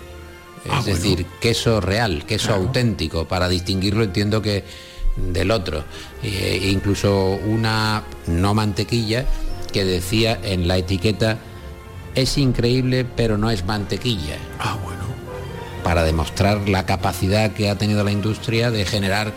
Es 0.65 0.71
Ah, 0.71 0.81
bueno. 0.81 0.85
decir, 0.99 1.27
queso 1.41 1.81
real, 1.81 2.25
queso 2.27 2.53
auténtico. 2.55 3.27
Para 3.27 3.49
distinguirlo 3.49 4.05
entiendo 4.05 4.41
que 4.43 4.65
del 5.17 5.51
otro. 5.51 5.85
Eh, 6.23 6.61
e 6.63 6.69
incluso 6.71 7.39
una 7.47 8.03
no 8.27 8.55
mantequilla 8.55 9.25
que 9.73 9.85
decía 9.85 10.39
en 10.43 10.67
la 10.69 10.77
etiqueta 10.79 11.39
es 12.15 12.37
increíble 12.39 13.05
pero 13.17 13.39
no 13.39 13.51
es 13.51 13.65
mantequilla. 13.65 14.37
Ah, 14.59 14.77
bueno. 14.83 15.01
Para 15.85 16.03
demostrar 16.03 16.69
la 16.69 16.85
capacidad 16.87 17.53
que 17.53 17.71
ha 17.71 17.77
tenido 17.79 18.05
la 18.05 18.13
industria 18.13 18.71
de 18.71 18.85
generar 18.85 19.33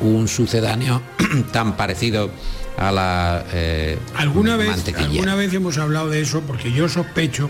un 0.00 0.28
sucedáneo 0.28 1.02
tan 1.52 1.76
parecido 1.76 2.30
a 2.76 2.90
la 2.90 3.44
eh, 3.52 3.98
¿Alguna 4.16 4.56
vez, 4.56 4.68
mantequilla. 4.68 5.06
alguna 5.06 5.34
vez 5.36 5.52
hemos 5.54 5.78
hablado 5.78 6.08
de 6.10 6.20
eso 6.20 6.40
porque 6.40 6.72
yo 6.72 6.88
sospecho 6.88 7.48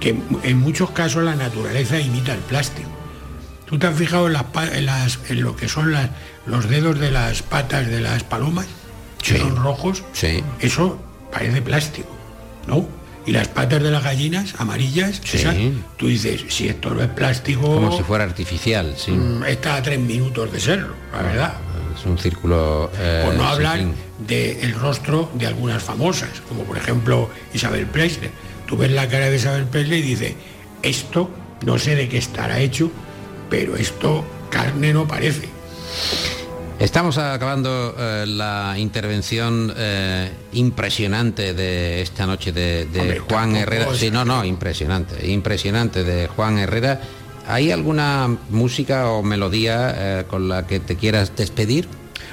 que 0.00 0.16
en 0.42 0.58
muchos 0.58 0.90
casos 0.90 1.22
la 1.24 1.34
naturaleza 1.34 1.98
imita 1.98 2.34
el 2.34 2.40
plástico. 2.40 2.88
¿Tú 3.66 3.78
te 3.78 3.86
has 3.86 3.96
fijado 3.96 4.26
en, 4.26 4.32
las, 4.34 4.44
en 4.72 4.86
las- 4.86 5.18
en 5.28 5.40
lo 5.42 5.56
que 5.56 5.68
son 5.68 5.92
las- 5.92 6.10
los 6.46 6.68
dedos 6.68 6.98
de 6.98 7.10
las 7.10 7.42
patas 7.42 7.86
de 7.86 8.00
las 8.00 8.22
palomas? 8.24 8.66
Que 9.22 9.38
son 9.38 9.56
rojos. 9.56 10.04
Sí. 10.12 10.42
Eso 10.60 10.98
parece 11.32 11.60
plástico, 11.62 12.08
¿no? 12.66 12.86
Y 13.28 13.32
las 13.32 13.46
patas 13.48 13.82
de 13.82 13.90
las 13.90 14.02
gallinas 14.02 14.54
amarillas, 14.56 15.20
Sí. 15.22 15.44
tú 15.98 16.06
dices, 16.06 16.44
si 16.48 16.66
esto 16.66 16.94
no 16.94 17.02
es 17.02 17.08
plástico, 17.10 17.60
Como 17.74 17.94
si 17.94 18.02
fuera 18.02 18.24
artificial, 18.24 18.94
sí. 18.96 19.10
mm, 19.10 19.44
está 19.44 19.74
a 19.76 19.82
tres 19.82 19.98
minutos 20.00 20.50
de 20.50 20.58
serlo, 20.58 20.94
la 21.12 21.22
verdad. 21.22 21.54
Es 21.94 22.06
un 22.06 22.16
círculo... 22.16 22.90
eh, 22.98 23.24
Por 23.26 23.34
no 23.34 23.44
hablar 23.46 23.80
del 24.26 24.72
rostro 24.74 25.30
de 25.34 25.46
algunas 25.46 25.82
famosas, 25.82 26.30
como 26.48 26.62
por 26.64 26.78
ejemplo 26.78 27.28
Isabel 27.52 27.84
Presley. 27.84 28.30
Tú 28.66 28.78
ves 28.78 28.90
la 28.92 29.06
cara 29.08 29.28
de 29.28 29.36
Isabel 29.36 29.64
Presley 29.66 29.98
y 29.98 30.02
dices, 30.02 30.32
esto 30.82 31.30
no 31.66 31.78
sé 31.78 31.96
de 31.96 32.08
qué 32.08 32.16
estará 32.16 32.60
hecho, 32.60 32.90
pero 33.50 33.76
esto 33.76 34.24
carne 34.50 34.94
no 34.94 35.06
parece. 35.06 35.48
Estamos 36.78 37.18
acabando 37.18 37.92
eh, 37.98 38.24
la 38.24 38.76
intervención 38.78 39.72
eh, 39.76 40.30
impresionante 40.52 41.52
de 41.52 42.00
esta 42.02 42.24
noche 42.24 42.52
de, 42.52 42.86
de 42.86 43.00
Hombre, 43.00 43.18
Juan 43.18 43.56
Herrera. 43.56 43.94
Sí, 43.94 44.12
no, 44.12 44.24
no, 44.24 44.44
impresionante, 44.44 45.28
impresionante 45.28 46.04
de 46.04 46.28
Juan 46.28 46.56
Herrera. 46.56 47.00
¿Hay 47.48 47.72
alguna 47.72 48.28
música 48.50 49.10
o 49.10 49.24
melodía 49.24 50.20
eh, 50.20 50.24
con 50.28 50.48
la 50.48 50.68
que 50.68 50.78
te 50.78 50.94
quieras 50.94 51.34
despedir? 51.34 51.88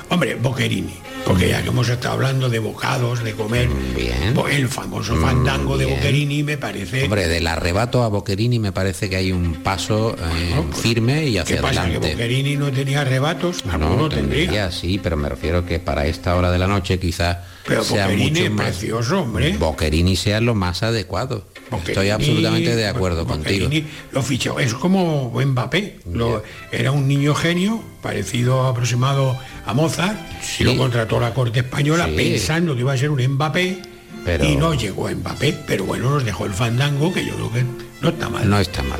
Hombre, 0.10 0.36
Boccherini, 0.36 0.93
porque 1.26 1.49
ya 1.49 1.64
que 1.64 1.70
hemos 1.70 1.89
estado 1.89 2.14
hablando 2.14 2.47
de 2.49 2.60
bocados, 2.60 3.24
de 3.24 3.34
comer, 3.34 3.68
Bien. 3.95 4.36
el 4.51 4.68
famoso 4.70 5.16
fandango 5.16 5.78
de 5.78 5.86
bien. 5.86 5.97
Boccherini 5.97 6.43
me 6.43 6.58
parece... 6.58 7.03
Hombre, 7.06 7.28
del 7.28 7.47
arrebato 7.47 8.03
a 8.03 8.08
Boccherini 8.08 8.60
me 8.60 8.72
parece 8.72 9.10
que 9.10 9.16
hay 9.16 9.32
un 9.32 9.56
paso 9.64 10.16
eh, 10.16 10.64
firme 10.74 11.26
y 11.26 11.34
¿Qué 11.34 11.39
hacia 11.39 11.62
pasa? 11.62 11.74
¿Que 11.74 11.80
adelante. 11.80 12.10
Boccherini 12.12 12.56
no 12.56 12.72
tenía 12.72 13.01
arrebatos? 13.01 13.66
No, 13.66 13.72
Alguno 13.74 14.08
tendría. 14.10 14.41
tendría, 14.45 14.72
sí, 14.72 14.99
pero 15.01 15.18
me 15.18 15.28
refiero 15.28 15.66
que 15.66 15.80
para 15.80 16.06
esta 16.06 16.36
hora 16.36 16.51
de 16.51 16.60
la 16.60 16.68
noche 16.68 16.99
quizá 16.99 17.43
Pero 17.68 17.84
sea 17.84 18.06
Boccherini 18.06 18.30
mucho 18.30 18.43
es 18.43 18.51
más 18.51 18.66
precioso, 18.68 19.22
hombre. 19.22 19.58
Boccherini 19.58 20.16
sea 20.16 20.39
lo 20.39 20.53
más 20.53 20.84
adecuado. 20.84 21.45
Estoy 21.88 22.09
absolutamente 22.09 22.76
de 22.76 22.88
acuerdo 22.88 23.26
contigo. 23.26 23.70
Lo 24.11 24.22
fichó. 24.22 24.59
Es 24.59 24.74
como 24.74 25.32
Mbappé. 25.32 25.99
Lo- 26.11 26.43
era 26.72 26.91
un 26.91 27.07
niño 27.07 27.34
genio, 27.36 27.82
parecido 28.01 28.68
aproximado 28.68 29.38
a 29.66 29.74
Mozart, 29.74 30.18
Sí. 30.41 30.63
y 30.63 30.66
lo 30.66 30.78
contrató 30.78 31.20
la 31.20 31.34
corte 31.34 31.59
española 31.59 32.05
Sí. 32.07 32.16
pensando 32.16 32.76
que 32.76 32.82
iba 32.82 32.93
a 32.93 32.97
ser 32.97 33.09
un 33.09 33.22
Mbappé. 33.22 33.82
Pero- 34.24 34.45
Y 34.45 34.55
no 34.55 34.74
llegó 34.74 35.07
a 35.07 35.11
Mbappé, 35.11 35.53
pero 35.68 35.86
bueno, 35.86 36.09
nos 36.09 36.24
dejó 36.26 36.45
el 36.45 36.53
fandango, 36.53 37.13
que 37.13 37.26
yo 37.26 37.34
creo 37.36 37.51
que 37.51 37.63
no 38.01 38.09
está 38.09 38.30
mal. 38.30 38.49
No 38.49 38.59
está 38.59 38.82
mal. 38.84 38.99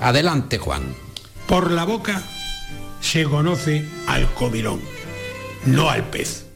Adelante, 0.00 0.58
Juan. 0.58 0.82
Por 1.46 1.70
la 1.70 1.84
boca 1.84 2.22
se 3.00 3.24
conoce 3.24 3.84
al 4.06 4.32
comilón, 4.34 4.80
no 5.66 5.88
al 5.90 6.04
pez. 6.08 6.46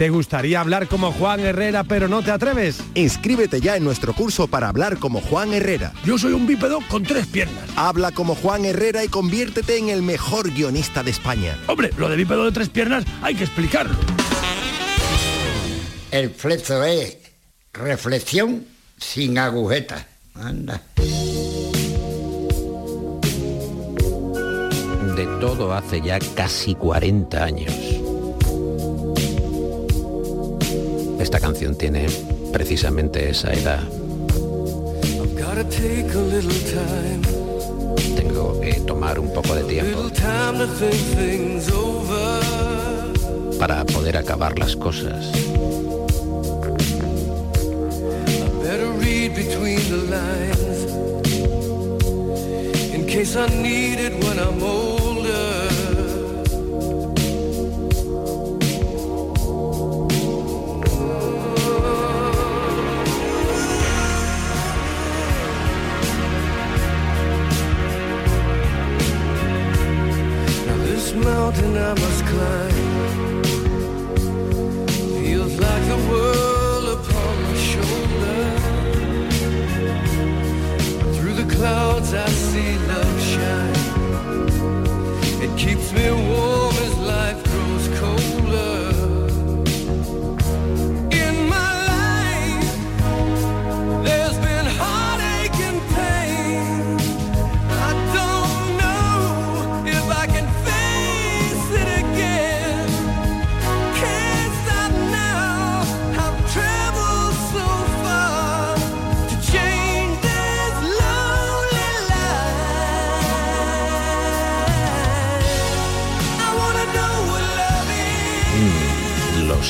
¿Te 0.00 0.08
gustaría 0.08 0.62
hablar 0.62 0.88
como 0.88 1.12
Juan 1.12 1.40
Herrera 1.40 1.84
pero 1.84 2.08
no 2.08 2.22
te 2.22 2.30
atreves? 2.30 2.82
Inscríbete 2.94 3.60
ya 3.60 3.76
en 3.76 3.84
nuestro 3.84 4.14
curso 4.14 4.48
para 4.48 4.70
hablar 4.70 4.96
como 4.96 5.20
Juan 5.20 5.52
Herrera. 5.52 5.92
Yo 6.06 6.16
soy 6.16 6.32
un 6.32 6.46
bípedo 6.46 6.78
con 6.88 7.02
tres 7.02 7.26
piernas. 7.26 7.68
Habla 7.76 8.10
como 8.10 8.34
Juan 8.34 8.64
Herrera 8.64 9.04
y 9.04 9.08
conviértete 9.08 9.76
en 9.76 9.90
el 9.90 10.00
mejor 10.00 10.52
guionista 10.54 11.02
de 11.02 11.10
España. 11.10 11.54
Hombre, 11.66 11.90
lo 11.98 12.08
de 12.08 12.16
bípedo 12.16 12.46
de 12.46 12.52
tres 12.52 12.70
piernas 12.70 13.04
hay 13.20 13.34
que 13.34 13.44
explicarlo. 13.44 13.94
El 16.10 16.30
flexo 16.30 16.82
es 16.82 17.18
reflexión 17.74 18.64
sin 18.96 19.36
agujetas. 19.36 20.06
Anda. 20.32 20.80
De 25.14 25.26
todo 25.42 25.74
hace 25.74 26.00
ya 26.00 26.18
casi 26.34 26.74
40 26.74 27.44
años. 27.44 27.99
Esta 31.30 31.38
canción 31.38 31.76
tiene 31.76 32.08
precisamente 32.52 33.30
esa 33.30 33.52
edad. 33.52 33.84
Gotta 35.38 35.62
take 35.62 36.10
a 36.12 36.22
little 36.22 36.52
time, 36.72 37.22
Tengo 38.16 38.60
que 38.60 38.80
tomar 38.80 39.20
un 39.20 39.32
poco 39.32 39.54
de 39.54 39.62
tiempo 39.62 40.10
para 43.60 43.84
poder 43.84 44.16
acabar 44.16 44.58
las 44.58 44.74
cosas. 44.74 45.30
Between 49.32 49.78
the 49.88 49.96
lines 50.10 50.84
in 52.92 53.06
case 53.06 53.36
I 53.36 53.46
need 53.62 54.00
it 54.00 54.12
when 54.24 54.40
I'm 54.40 54.60
older. 54.60 54.89
Mountain 71.50 71.76
I 71.76 71.94
must 71.94 72.24
climb 72.26 73.42
feels 75.18 75.58
like 75.58 75.84
the 75.88 75.96
world 76.10 76.86
upon 76.98 77.42
my 77.42 77.54
shoulder. 77.70 78.42
Through 81.14 81.34
the 81.42 81.54
clouds 81.54 82.14
I 82.14 82.28
see 82.28 82.78
love 82.92 83.20
shine. 83.32 83.76
It 85.44 85.52
keeps 85.58 85.92
me 85.92 86.10
warm 86.10 86.59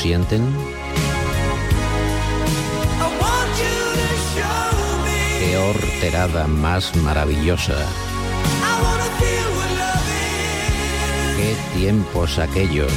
sienten? 0.01 0.41
Qué 5.39 5.57
horterada 5.57 6.47
más 6.47 6.95
maravillosa. 6.95 7.77
Qué 11.37 11.55
tiempos 11.79 12.39
aquellos 12.39 12.91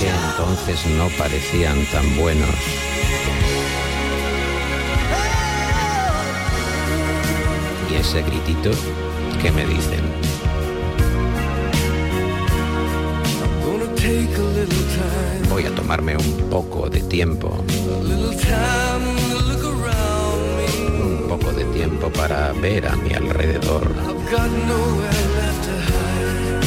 que 0.00 0.08
entonces 0.08 0.84
no 0.96 1.08
parecían 1.16 1.84
tan 1.92 2.16
buenos. 2.16 2.50
Y 7.92 7.94
ese 7.94 8.22
gritito 8.22 8.70
que 9.40 9.52
me 9.52 9.64
dicen, 9.66 10.27
voy 15.50 15.66
a 15.66 15.74
tomarme 15.74 16.16
un 16.16 16.48
poco 16.50 16.88
de 16.88 17.00
tiempo, 17.02 17.48
un 21.02 21.26
poco 21.28 21.52
de 21.52 21.64
tiempo 21.66 22.10
para 22.10 22.52
ver 22.52 22.86
a 22.86 22.96
mi 22.96 23.12
alrededor. 23.12 23.90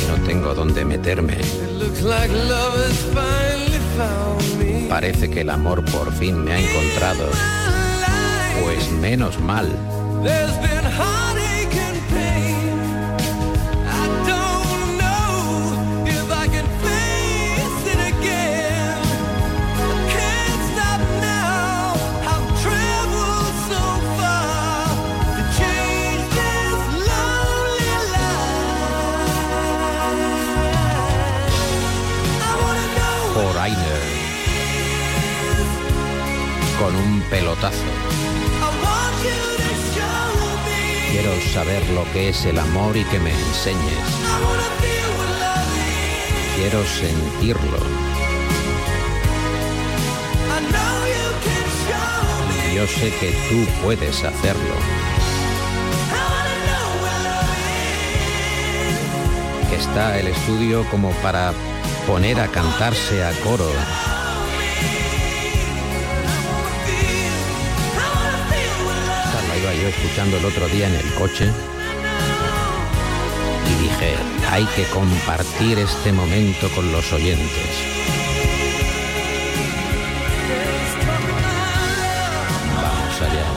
No 0.08 0.26
tengo 0.26 0.54
dónde 0.54 0.86
meterme. 0.86 1.38
Parece 4.90 5.30
que 5.30 5.42
el 5.42 5.50
amor 5.50 5.84
por 5.86 6.12
fin 6.14 6.44
me 6.44 6.54
ha 6.54 6.60
encontrado. 6.60 7.30
Pues 8.62 8.92
menos 8.92 9.40
mal. 9.40 9.68
Pelotazo. 37.32 37.78
Quiero 41.10 41.32
saber 41.54 41.82
lo 41.92 42.04
que 42.12 42.30
es 42.30 42.46
el 42.46 42.60
amor 42.60 42.98
y 42.98 43.06
que 43.06 43.20
me 43.20 43.32
enseñes. 43.32 44.06
Quiero 46.58 46.84
sentirlo. 46.86 47.80
Yo 52.76 52.86
sé 52.86 53.14
que 53.20 53.32
tú 53.50 53.66
puedes 53.82 54.24
hacerlo. 54.24 54.76
Está 59.72 60.20
el 60.20 60.28
estudio 60.28 60.86
como 60.92 61.12
para 61.24 61.54
poner 62.06 62.42
a 62.42 62.48
cantarse 62.48 63.24
a 63.24 63.32
coro. 63.44 63.72
Escuchando 69.92 70.38
el 70.38 70.46
otro 70.46 70.68
día 70.68 70.88
en 70.88 70.96
el 70.96 71.14
coche 71.14 71.50
y 73.70 73.84
dije, 73.84 74.16
hay 74.50 74.66
que 74.76 74.84
compartir 74.86 75.80
este 75.80 76.12
momento 76.12 76.70
con 76.70 76.92
los 76.92 77.12
oyentes. 77.14 77.70
Vamos 82.76 83.22
allá. 83.22 83.48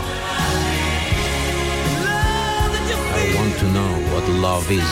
I 3.16 3.37
want 3.37 3.57
to 3.59 3.66
know 3.66 3.93
what 4.12 4.28
love 4.28 4.70
is. 4.70 4.82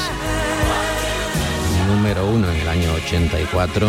Número 1.87 2.27
uno 2.27 2.51
en 2.51 2.61
el 2.61 2.69
año 2.69 2.93
84. 2.95 3.89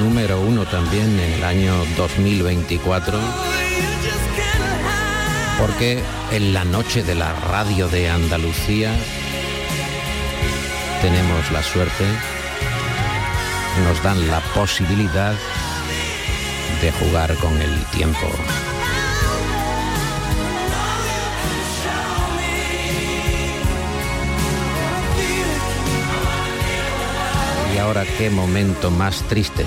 Número 0.00 0.40
uno 0.40 0.64
también 0.66 1.18
en 1.20 1.32
el 1.34 1.44
año 1.44 1.74
2024. 1.96 3.51
Porque 5.62 6.02
en 6.32 6.52
la 6.52 6.64
noche 6.64 7.04
de 7.04 7.14
la 7.14 7.32
radio 7.34 7.86
de 7.86 8.10
Andalucía 8.10 8.92
tenemos 11.00 11.52
la 11.52 11.62
suerte, 11.62 12.04
nos 13.84 14.02
dan 14.02 14.26
la 14.26 14.40
posibilidad 14.56 15.36
de 16.80 16.90
jugar 16.90 17.36
con 17.36 17.56
el 17.62 17.84
tiempo. 17.92 18.26
Y 27.72 27.78
ahora 27.78 28.04
qué 28.18 28.30
momento 28.30 28.90
más 28.90 29.22
triste. 29.28 29.64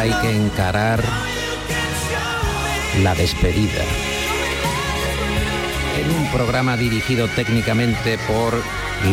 Hay 0.00 0.12
que 0.20 0.34
encarar 0.34 1.00
la 3.02 3.14
despedida. 3.14 3.82
En 5.98 6.10
un 6.10 6.30
programa 6.32 6.76
dirigido 6.76 7.28
técnicamente 7.28 8.18
por 8.26 8.52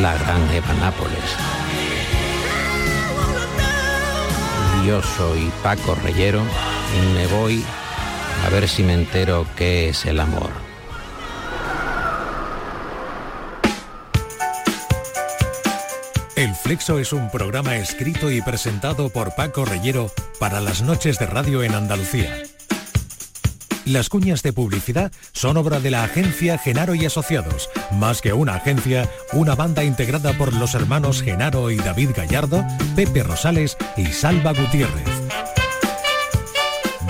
la 0.02 0.18
gran 0.18 0.50
Eva 0.52 0.74
Nápoles. 0.74 1.24
Yo 4.86 5.02
soy 5.02 5.50
Paco 5.64 5.96
Reyero 6.04 6.42
y 6.96 7.14
me 7.14 7.28
voy 7.28 7.64
a 8.46 8.50
ver 8.50 8.68
si 8.68 8.84
me 8.84 8.94
entero 8.94 9.46
qué 9.56 9.90
es 9.90 10.06
el 10.06 10.20
amor. 10.20 10.50
El 16.36 16.54
Flexo 16.56 17.00
es 17.00 17.14
un 17.14 17.32
programa 17.32 17.78
escrito 17.78 18.32
y 18.32 18.42
presentado 18.42 19.10
por 19.10 19.34
Paco 19.36 19.64
Reyero 19.64 20.12
para 20.40 20.60
las 20.60 20.82
noches 20.82 21.20
de 21.20 21.28
radio 21.28 21.64
en 21.64 21.74
Andalucía 21.74 22.47
las 23.88 24.10
cuñas 24.10 24.44
de 24.44 24.52
publicidad 24.52 25.14
son 25.32 25.56
obra 25.56 25.80
de 25.80 25.92
la 25.92 26.04
agencia 26.04 26.58
Genaro 26.58 26.94
y 26.94 27.06
Asociados. 27.06 27.70
Más 27.94 28.22
que 28.22 28.34
una 28.34 28.56
agencia, 28.56 29.10
una 29.32 29.56
banda 29.56 29.86
integrada 29.86 30.34
por 30.34 30.52
los 30.52 30.76
hermanos 30.76 31.22
Genaro 31.22 31.72
y 31.72 31.78
David 31.78 32.10
Gallardo, 32.14 32.66
Pepe 32.98 33.24
Rosales 33.24 33.78
y 33.96 34.08
Salva 34.08 34.52
Gutiérrez. 34.52 35.47